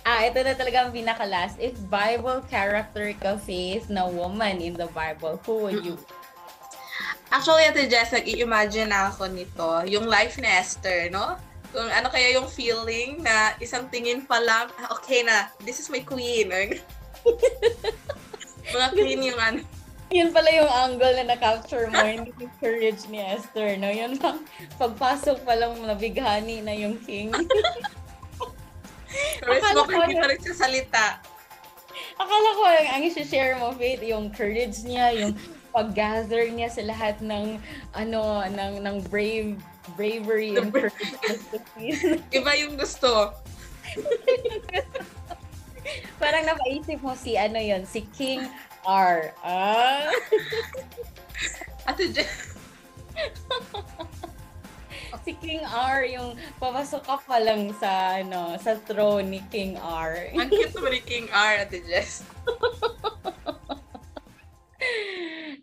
ah, 0.09 0.25
ito 0.25 0.39
na 0.41 0.57
talaga 0.57 0.85
ang 0.85 0.93
pinaka-last. 0.93 1.61
If 1.61 1.77
Bible 1.93 2.41
character 2.49 3.13
ka, 3.21 3.37
Faith, 3.37 3.93
na 3.93 4.09
woman 4.09 4.65
in 4.65 4.75
the 4.75 4.89
Bible, 4.93 5.41
who 5.45 5.69
would 5.69 5.85
you 5.85 6.01
Actually, 7.35 7.67
Ate 7.67 7.91
Jess, 7.91 8.15
nag-i-imagine 8.15 8.95
na 8.95 9.11
ako 9.11 9.27
nito. 9.27 9.83
Yung 9.91 10.07
life 10.07 10.39
ni 10.39 10.47
Esther, 10.47 11.11
no? 11.11 11.35
Kung 11.75 11.91
ano 11.91 12.07
kaya 12.07 12.39
yung 12.39 12.47
feeling 12.47 13.27
na 13.27 13.59
isang 13.59 13.91
tingin 13.91 14.23
pa 14.23 14.39
lang, 14.39 14.71
ah, 14.79 14.95
okay 14.95 15.27
na, 15.27 15.51
this 15.67 15.83
is 15.83 15.91
my 15.91 15.99
queen. 15.99 16.47
Mga 18.75 18.89
queen 18.95 19.35
yung 19.35 19.41
ano. 19.43 19.67
Yun 20.15 20.31
pala 20.31 20.47
yung 20.55 20.71
angle 20.71 21.19
na 21.19 21.35
na-capture 21.35 21.91
mo, 21.91 21.99
hindi 21.99 22.31
yung 22.39 22.55
courage 22.63 23.03
ni 23.11 23.19
Esther, 23.19 23.75
no? 23.83 23.91
Yun 23.91 24.15
pang 24.15 24.39
pagpasok 24.79 25.43
pa 25.43 25.59
lang 25.59 25.75
nabighani 25.83 26.63
na 26.63 26.71
yung 26.71 27.03
king. 27.03 27.35
Courage 29.43 29.75
mo, 29.75 29.87
hindi 29.91 30.19
pa 30.19 30.31
rin 30.31 30.41
sa 30.43 30.55
salita. 30.67 31.07
Akala 32.15 32.49
ko 32.55 32.63
ang, 32.63 32.89
ang 32.95 33.05
share 33.11 33.59
mo, 33.59 33.75
Faith, 33.75 34.03
yung 34.07 34.31
courage 34.31 34.87
niya, 34.87 35.11
yung 35.15 35.35
pag-gather 35.75 36.47
niya 36.55 36.71
sa 36.71 36.87
lahat 36.87 37.19
ng 37.19 37.59
ano 37.99 38.47
ng 38.47 38.73
ng 38.87 38.97
brave 39.11 39.59
bravery 39.99 40.55
and 40.55 40.71
courage 40.71 40.95
Iba 42.39 42.51
yung 42.63 42.79
gusto. 42.79 43.35
Parang 46.23 46.47
napaisip 46.47 47.03
mo 47.03 47.19
si 47.19 47.35
ano 47.35 47.59
yon 47.59 47.83
si 47.83 48.07
King 48.15 48.47
R. 48.87 49.33
Ah. 49.45 50.13
Ate 51.89 52.13
Jess. 52.13 52.55
si 55.25 55.33
King 55.41 55.65
R 55.65 56.05
yung 56.05 56.37
papasok 56.61 57.01
ka 57.01 57.17
pa 57.25 57.41
lang 57.41 57.73
sa 57.81 58.21
ano 58.21 58.61
sa 58.61 58.77
throne 58.77 59.33
ni 59.33 59.41
King 59.49 59.81
R. 59.81 60.37
Ang 60.37 60.53
cute 60.53 60.77
naman 60.77 60.93
ni 60.93 61.03
King 61.05 61.27
R, 61.33 61.65
Ate 61.65 61.81
Jess. 61.89 62.25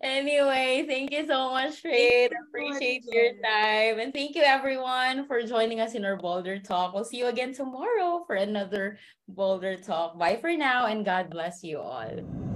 anyway, 0.02 0.86
thank 0.90 1.14
you 1.14 1.26
so 1.30 1.54
much, 1.54 1.78
Faith. 1.78 2.34
Appreciate 2.50 3.06
your 3.06 3.38
time. 3.38 4.02
And 4.02 4.10
thank 4.10 4.34
you 4.34 4.42
everyone 4.42 5.30
for 5.30 5.46
joining 5.46 5.80
us 5.80 5.94
in 5.94 6.06
our 6.06 6.18
Boulder 6.18 6.58
Talk. 6.58 6.94
We'll 6.94 7.06
see 7.06 7.22
you 7.22 7.30
again 7.30 7.54
tomorrow 7.54 8.26
for 8.26 8.36
another 8.36 8.98
Boulder 9.30 9.78
Talk. 9.78 10.18
Bye 10.18 10.42
for 10.42 10.58
now 10.58 10.90
and 10.90 11.06
God 11.06 11.30
bless 11.30 11.64
you 11.64 11.78
all. 11.78 12.51